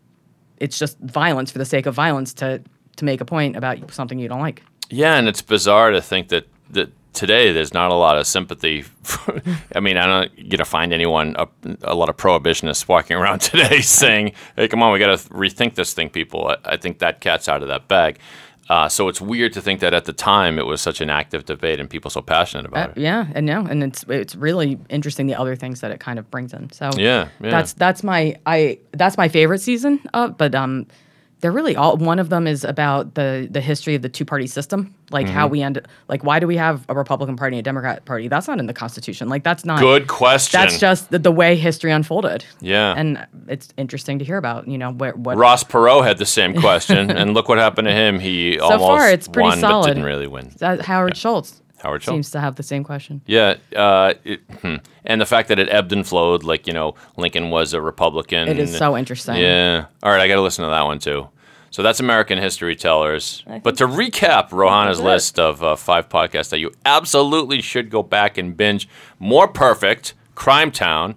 [0.59, 2.62] it's just violence for the sake of violence to
[2.97, 4.64] to make a point about something you don't like.
[4.89, 8.82] Yeah, and it's bizarre to think that that today there's not a lot of sympathy.
[9.03, 9.41] For,
[9.76, 11.47] I mean, I don't you know find anyone a,
[11.84, 15.76] a lot of prohibitionists walking around today saying, "Hey, come on, we got to rethink
[15.76, 18.20] this thing, people." I, I think that cat's out of that bag.
[18.70, 21.43] Uh, so it's weird to think that at the time it was such an active
[21.43, 22.97] debate and people so passionate about Uh, it.
[23.01, 26.32] yeah, and no, and it's it's really interesting the other things that it kind of
[26.32, 26.72] brings in.
[26.72, 27.49] So Yeah, yeah.
[27.51, 29.99] that's that's my I that's my favorite season.
[30.14, 30.88] Uh, but um,
[31.42, 31.98] they're really all.
[31.98, 35.48] One of them is about the the history of the two party system, like how
[35.48, 35.52] Mhm.
[35.52, 35.82] we end.
[36.08, 38.28] Like, why do we have a Republican Party and a Democrat Party?
[38.28, 39.28] That's not in the Constitution.
[39.28, 40.60] Like, that's not Good question.
[40.60, 42.46] That's just the, the way history unfolded.
[42.62, 42.94] Yeah.
[42.96, 44.68] and it's interesting to hear about.
[44.68, 47.94] You know, where what Ross Perot had the same question, and look what happened to
[47.94, 48.20] him.
[48.20, 49.84] He so almost far it's pretty won, solid.
[49.84, 50.52] but didn't really win.
[50.82, 51.62] Howard Schultz.
[51.82, 52.16] Howard Schultz.
[52.16, 53.22] seems to have the same question.
[53.26, 54.76] Yeah, uh, it, hmm.
[55.06, 58.48] and the fact that it ebbed and flowed, like you know, Lincoln was a Republican.
[58.48, 59.36] It is so interesting.
[59.38, 59.86] Yeah.
[60.04, 61.30] All right, I got to listen to that one too.
[61.72, 63.44] So that's American History Tellers.
[63.64, 68.38] But to recap Rohanna's list of uh, five podcasts that you absolutely should go back
[68.38, 71.16] and binge: More Perfect, Crime Town,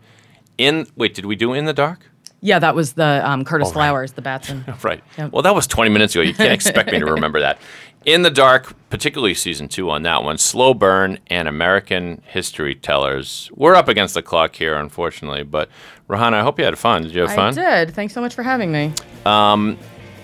[0.57, 2.11] in wait, did we do In the Dark?
[2.41, 3.75] Yeah, that was the um, Curtis Oh, right.
[3.75, 4.67] Flowers, the Batson.
[4.83, 5.03] Right.
[5.17, 5.33] Yep.
[5.33, 6.21] Well, that was 20 minutes ago.
[6.21, 7.59] You can't expect me to remember that.
[8.05, 13.51] In the Dark, particularly season two on that one, Slow Burn and American History Tellers.
[13.55, 15.43] We're up against the clock here, unfortunately.
[15.43, 15.71] But
[16.09, 17.05] Rohanna, I hope you had fun.
[17.05, 17.59] Did you have fun?
[17.59, 17.95] I did.
[17.95, 18.93] Thanks so much for having me.
[19.25, 19.79] Um,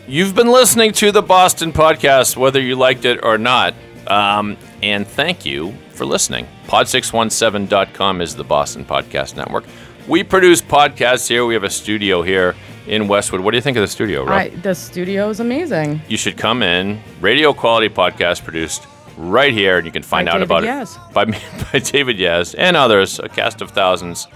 [0.06, 3.72] you've been listening to the Boston Podcast, whether you liked it or not.
[4.08, 6.46] Um, and thank you for listening.
[6.66, 9.64] Pod617.com is the Boston Podcast Network.
[10.06, 11.46] We produce podcasts here.
[11.46, 12.56] We have a studio here
[12.90, 13.40] in Westwood.
[13.40, 14.30] What do you think of the studio, Rob?
[14.38, 16.02] I, the studio is amazing.
[16.08, 17.00] you should come in.
[17.20, 18.86] Radio quality podcast produced
[19.16, 20.96] right here, and you can find By out David about Yaz.
[20.96, 21.24] it by
[21.72, 24.26] by David Yaz and others, a cast of thousands.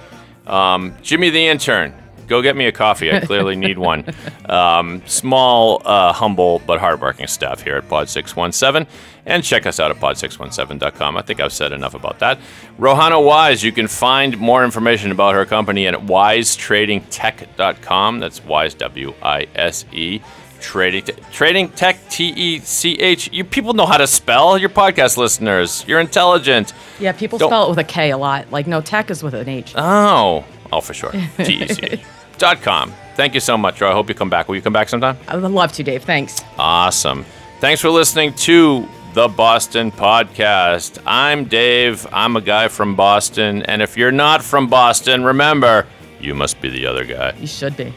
[0.47, 1.95] Um, Jimmy the intern,
[2.27, 3.13] go get me a coffee.
[3.13, 4.05] I clearly need one.
[4.47, 8.87] Um, small, uh, humble, but hardworking staff here at Pod Six One Seven,
[9.27, 11.17] and check us out at pod617.com.
[11.17, 12.39] I think I've said enough about that.
[12.79, 18.21] Rohanna Wise, you can find more information about her company at wisetradingtech.com.
[18.21, 20.21] That's wise W I S E.
[20.61, 23.29] Trading, te- trading tech, T E C H.
[23.33, 24.57] You people know how to spell.
[24.57, 26.73] Your podcast listeners, you're intelligent.
[26.99, 28.51] Yeah, people Don't- spell it with a K a lot.
[28.51, 29.75] Like, no, tech is with an H.
[29.77, 31.13] Oh, oh, for sure.
[31.37, 32.01] T E C H.
[32.39, 32.93] Dot com.
[33.17, 33.91] Thank you so much, Roy.
[33.91, 34.49] I hope you come back.
[34.49, 35.17] Will you come back sometime?
[35.29, 36.03] I would love to, Dave.
[36.05, 36.43] Thanks.
[36.59, 37.25] Awesome.
[37.61, 40.99] Thanks for listening to the Boston Podcast.
[41.07, 42.07] I'm Dave.
[42.13, 43.63] I'm a guy from Boston.
[43.63, 45.87] And if you're not from Boston, remember,
[46.21, 47.33] you must be the other guy.
[47.39, 47.95] You should be.